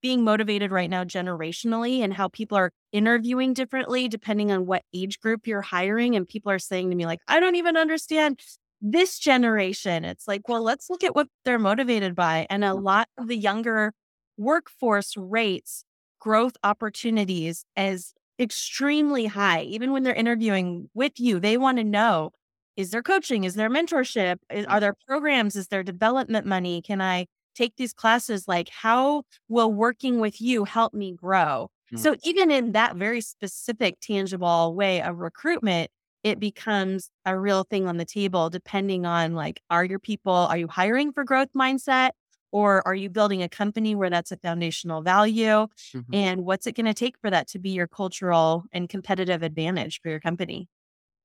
being 0.02 0.24
motivated 0.24 0.70
right 0.70 0.88
now 0.88 1.04
generationally 1.04 2.00
and 2.00 2.14
how 2.14 2.26
people 2.28 2.56
are 2.56 2.72
interviewing 2.92 3.52
differently 3.52 4.08
depending 4.08 4.50
on 4.50 4.66
what 4.66 4.82
age 4.94 5.20
group 5.20 5.46
you're 5.46 5.60
hiring 5.60 6.16
and 6.16 6.26
people 6.26 6.50
are 6.50 6.58
saying 6.58 6.90
to 6.90 6.96
me 6.96 7.06
like 7.06 7.20
I 7.28 7.38
don't 7.38 7.56
even 7.56 7.76
understand 7.76 8.40
this 8.80 9.18
generation, 9.18 10.04
it's 10.04 10.26
like, 10.26 10.48
well, 10.48 10.62
let's 10.62 10.88
look 10.88 11.04
at 11.04 11.14
what 11.14 11.28
they're 11.44 11.58
motivated 11.58 12.14
by. 12.14 12.46
And 12.48 12.64
a 12.64 12.74
lot 12.74 13.08
of 13.18 13.28
the 13.28 13.36
younger 13.36 13.92
workforce 14.36 15.16
rates 15.16 15.84
growth 16.18 16.56
opportunities 16.64 17.64
as 17.76 18.14
extremely 18.38 19.26
high. 19.26 19.62
Even 19.62 19.92
when 19.92 20.02
they're 20.02 20.14
interviewing 20.14 20.88
with 20.94 21.18
you, 21.18 21.40
they 21.40 21.56
want 21.56 21.78
to 21.78 21.84
know 21.84 22.30
is 22.76 22.90
there 22.90 23.02
coaching? 23.02 23.44
Is 23.44 23.56
there 23.56 23.68
mentorship? 23.68 24.36
Is, 24.50 24.64
are 24.66 24.80
there 24.80 24.94
programs? 25.06 25.54
Is 25.56 25.68
there 25.68 25.82
development 25.82 26.46
money? 26.46 26.80
Can 26.80 27.02
I 27.02 27.26
take 27.54 27.76
these 27.76 27.92
classes? 27.92 28.48
Like, 28.48 28.70
how 28.70 29.24
will 29.48 29.70
working 29.70 30.18
with 30.18 30.40
you 30.40 30.64
help 30.64 30.94
me 30.94 31.12
grow? 31.12 31.68
Mm-hmm. 31.92 31.98
So, 31.98 32.16
even 32.24 32.50
in 32.50 32.72
that 32.72 32.96
very 32.96 33.20
specific, 33.20 33.98
tangible 34.00 34.74
way 34.74 35.02
of 35.02 35.18
recruitment, 35.18 35.90
it 36.22 36.38
becomes 36.38 37.10
a 37.24 37.38
real 37.38 37.64
thing 37.64 37.86
on 37.86 37.96
the 37.96 38.04
table 38.04 38.50
depending 38.50 39.06
on 39.06 39.34
like 39.34 39.60
are 39.70 39.84
your 39.84 39.98
people 39.98 40.32
are 40.32 40.58
you 40.58 40.68
hiring 40.68 41.12
for 41.12 41.24
growth 41.24 41.52
mindset 41.56 42.10
or 42.52 42.86
are 42.86 42.94
you 42.94 43.08
building 43.08 43.42
a 43.42 43.48
company 43.48 43.94
where 43.94 44.10
that's 44.10 44.32
a 44.32 44.36
foundational 44.36 45.02
value 45.02 45.66
mm-hmm. 45.94 46.00
and 46.12 46.44
what's 46.44 46.66
it 46.66 46.74
going 46.74 46.86
to 46.86 46.94
take 46.94 47.16
for 47.20 47.30
that 47.30 47.48
to 47.48 47.58
be 47.58 47.70
your 47.70 47.86
cultural 47.86 48.64
and 48.72 48.88
competitive 48.88 49.42
advantage 49.42 50.00
for 50.02 50.08
your 50.10 50.20
company 50.20 50.68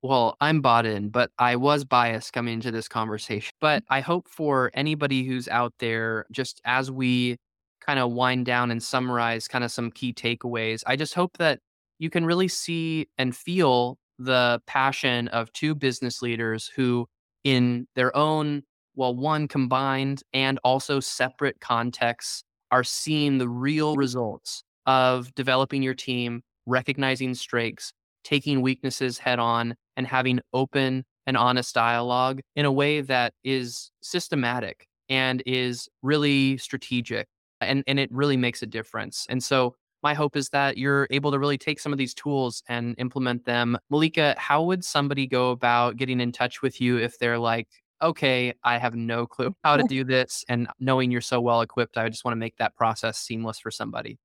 well, 0.05 0.37
I'm 0.39 0.61
bought 0.61 0.85
in, 0.85 1.09
but 1.09 1.31
I 1.39 1.55
was 1.55 1.83
biased 1.83 2.31
coming 2.31 2.53
into 2.53 2.69
this 2.69 2.87
conversation. 2.87 3.51
But 3.59 3.83
I 3.89 4.01
hope 4.01 4.27
for 4.29 4.69
anybody 4.75 5.23
who's 5.23 5.47
out 5.47 5.73
there, 5.79 6.27
just 6.31 6.61
as 6.63 6.91
we 6.91 7.37
kind 7.81 7.97
of 7.97 8.11
wind 8.11 8.45
down 8.45 8.69
and 8.69 8.83
summarize 8.83 9.47
kind 9.47 9.63
of 9.63 9.71
some 9.71 9.89
key 9.89 10.13
takeaways, 10.13 10.83
I 10.85 10.95
just 10.95 11.15
hope 11.15 11.37
that 11.39 11.59
you 11.97 12.11
can 12.11 12.23
really 12.23 12.47
see 12.47 13.07
and 13.17 13.35
feel 13.35 13.97
the 14.17 14.61
passion 14.67 15.27
of 15.29 15.51
two 15.53 15.75
business 15.75 16.21
leaders 16.21 16.71
who, 16.75 17.07
in 17.43 17.87
their 17.95 18.15
own, 18.15 18.63
well, 18.95 19.15
one 19.15 19.47
combined 19.47 20.23
and 20.33 20.59
also 20.63 20.99
separate 20.99 21.59
contexts, 21.59 22.43
are 22.71 22.83
seeing 22.83 23.37
the 23.37 23.49
real 23.49 23.95
results 23.95 24.63
of 24.85 25.33
developing 25.35 25.83
your 25.83 25.93
team, 25.93 26.41
recognizing 26.65 27.33
strengths, 27.33 27.93
taking 28.23 28.61
weaknesses 28.61 29.17
head 29.17 29.39
on 29.39 29.75
and 29.95 30.07
having 30.07 30.39
open 30.53 31.05
and 31.27 31.37
honest 31.37 31.73
dialogue 31.73 32.41
in 32.55 32.65
a 32.65 32.71
way 32.71 33.01
that 33.01 33.33
is 33.43 33.91
systematic 34.01 34.87
and 35.09 35.41
is 35.45 35.87
really 36.01 36.57
strategic 36.57 37.27
and, 37.61 37.83
and 37.87 37.99
it 37.99 38.11
really 38.11 38.37
makes 38.37 38.61
a 38.61 38.67
difference. 38.67 39.25
And 39.29 39.43
so 39.43 39.75
my 40.05 40.13
hope 40.13 40.35
is 40.35 40.49
that 40.49 40.77
you're 40.77 41.07
able 41.09 41.31
to 41.31 41.39
really 41.39 41.57
take 41.57 41.79
some 41.79 41.91
of 41.91 41.97
these 41.97 42.13
tools 42.13 42.61
and 42.69 42.93
implement 42.99 43.43
them. 43.43 43.75
Malika, 43.89 44.35
how 44.37 44.61
would 44.61 44.85
somebody 44.85 45.25
go 45.25 45.49
about 45.49 45.97
getting 45.97 46.21
in 46.21 46.31
touch 46.31 46.61
with 46.61 46.79
you 46.79 46.97
if 46.97 47.17
they're 47.17 47.39
like, 47.39 47.67
okay, 48.03 48.53
I 48.63 48.77
have 48.77 48.93
no 48.93 49.25
clue 49.25 49.55
how 49.63 49.77
to 49.77 49.83
do 49.83 50.03
this. 50.03 50.45
And 50.47 50.67
knowing 50.79 51.09
you're 51.09 51.21
so 51.21 51.41
well 51.41 51.61
equipped, 51.61 51.97
I 51.97 52.07
just 52.09 52.23
want 52.23 52.33
to 52.33 52.39
make 52.39 52.55
that 52.57 52.75
process 52.75 53.17
seamless 53.17 53.57
for 53.57 53.71
somebody. 53.71 54.19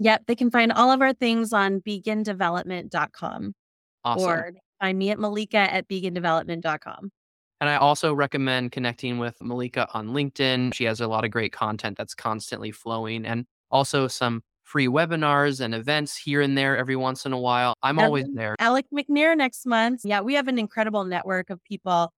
Yep. 0.00 0.24
They 0.26 0.34
can 0.34 0.50
find 0.50 0.70
all 0.70 0.90
of 0.90 1.00
our 1.00 1.14
things 1.14 1.54
on 1.54 1.80
begindevelopment.com. 1.80 3.54
Awesome. 4.04 4.28
Or 4.28 4.52
find 4.82 4.98
me 4.98 5.10
at 5.12 5.18
Malika 5.18 5.56
at 5.56 5.88
begindevelopment.com. 5.88 7.10
And 7.62 7.70
I 7.70 7.76
also 7.76 8.12
recommend 8.12 8.72
connecting 8.72 9.18
with 9.18 9.36
Malika 9.40 9.88
on 9.94 10.08
LinkedIn. 10.08 10.74
She 10.74 10.84
has 10.84 11.00
a 11.00 11.08
lot 11.08 11.24
of 11.24 11.30
great 11.30 11.54
content 11.54 11.96
that's 11.96 12.14
constantly 12.14 12.70
flowing 12.70 13.24
and 13.24 13.46
also 13.70 14.08
some 14.08 14.42
free 14.64 14.86
webinars 14.86 15.60
and 15.60 15.74
events 15.74 16.16
here 16.16 16.40
and 16.40 16.56
there 16.56 16.76
every 16.76 16.96
once 16.96 17.26
in 17.26 17.32
a 17.32 17.38
while. 17.38 17.74
I'm 17.82 17.98
always 17.98 18.26
there. 18.32 18.56
Alec 18.58 18.86
McNair 18.92 19.36
next 19.36 19.66
month. 19.66 20.02
Yeah, 20.04 20.20
we 20.20 20.34
have 20.34 20.48
an 20.48 20.58
incredible 20.58 21.04
network 21.04 21.50
of 21.50 21.62
people. 21.64 22.12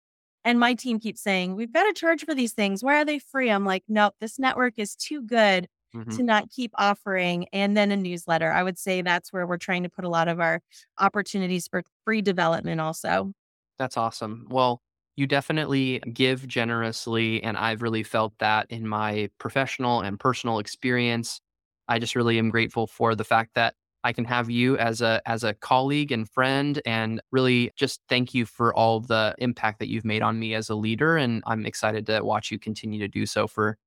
And 0.44 0.60
my 0.60 0.74
team 0.74 1.00
keeps 1.00 1.22
saying, 1.22 1.56
we've 1.56 1.72
got 1.72 1.84
to 1.84 1.94
charge 1.94 2.24
for 2.24 2.34
these 2.34 2.52
things. 2.52 2.84
Why 2.84 3.00
are 3.00 3.04
they 3.04 3.18
free? 3.18 3.50
I'm 3.50 3.64
like, 3.64 3.82
nope, 3.88 4.14
this 4.20 4.38
network 4.38 4.74
is 4.76 4.94
too 4.94 5.22
good 5.22 5.68
mm-hmm. 5.96 6.14
to 6.16 6.22
not 6.22 6.50
keep 6.50 6.70
offering. 6.76 7.46
And 7.52 7.74
then 7.74 7.90
a 7.90 7.96
newsletter. 7.96 8.52
I 8.52 8.62
would 8.62 8.78
say 8.78 9.00
that's 9.00 9.32
where 9.32 9.46
we're 9.46 9.56
trying 9.56 9.84
to 9.84 9.88
put 9.88 10.04
a 10.04 10.10
lot 10.10 10.28
of 10.28 10.40
our 10.40 10.60
opportunities 10.98 11.66
for 11.66 11.82
free 12.04 12.20
development 12.20 12.78
also. 12.80 13.32
That's 13.78 13.96
awesome. 13.96 14.46
Well, 14.50 14.82
you 15.16 15.26
definitely 15.26 16.00
give 16.12 16.46
generously. 16.46 17.42
And 17.42 17.56
I've 17.56 17.80
really 17.80 18.02
felt 18.02 18.34
that 18.38 18.66
in 18.68 18.86
my 18.86 19.30
professional 19.38 20.02
and 20.02 20.20
personal 20.20 20.58
experience. 20.58 21.40
I 21.88 21.98
just 21.98 22.14
really 22.14 22.38
am 22.38 22.50
grateful 22.50 22.86
for 22.86 23.14
the 23.14 23.24
fact 23.24 23.54
that 23.54 23.74
I 24.04 24.12
can 24.12 24.26
have 24.26 24.50
you 24.50 24.76
as 24.76 25.00
a 25.00 25.22
as 25.24 25.44
a 25.44 25.54
colleague 25.54 26.12
and 26.12 26.28
friend 26.28 26.80
and 26.84 27.20
really 27.32 27.72
just 27.74 28.00
thank 28.08 28.34
you 28.34 28.44
for 28.44 28.74
all 28.74 29.00
the 29.00 29.34
impact 29.38 29.78
that 29.78 29.88
you've 29.88 30.04
made 30.04 30.22
on 30.22 30.38
me 30.38 30.54
as 30.54 30.68
a 30.68 30.74
leader 30.74 31.16
and 31.16 31.42
I'm 31.46 31.64
excited 31.64 32.06
to 32.06 32.22
watch 32.22 32.50
you 32.50 32.58
continue 32.58 33.00
to 33.00 33.08
do 33.08 33.24
so 33.24 33.46
for 33.46 33.78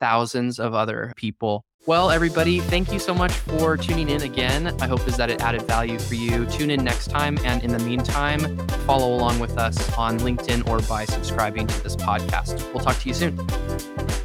thousands 0.00 0.58
of 0.58 0.74
other 0.74 1.12
people. 1.16 1.64
Well, 1.86 2.10
everybody, 2.10 2.58
thank 2.58 2.92
you 2.92 2.98
so 2.98 3.14
much 3.14 3.32
for 3.32 3.76
tuning 3.76 4.08
in 4.08 4.22
again. 4.22 4.74
I 4.80 4.88
hope 4.88 5.06
is 5.06 5.16
that 5.18 5.30
it 5.30 5.40
added 5.40 5.62
value 5.62 6.00
for 6.00 6.16
you. 6.16 6.44
Tune 6.46 6.70
in 6.70 6.82
next 6.82 7.08
time. 7.10 7.38
And 7.44 7.62
in 7.62 7.70
the 7.70 7.78
meantime, 7.78 8.58
follow 8.86 9.14
along 9.14 9.38
with 9.38 9.56
us 9.56 9.92
on 9.96 10.18
LinkedIn 10.18 10.68
or 10.68 10.80
by 10.88 11.04
subscribing 11.04 11.68
to 11.68 11.82
this 11.84 11.94
podcast. 11.94 12.72
We'll 12.74 12.82
talk 12.82 12.98
to 12.98 13.08
you 13.08 13.14
soon. 13.14 14.15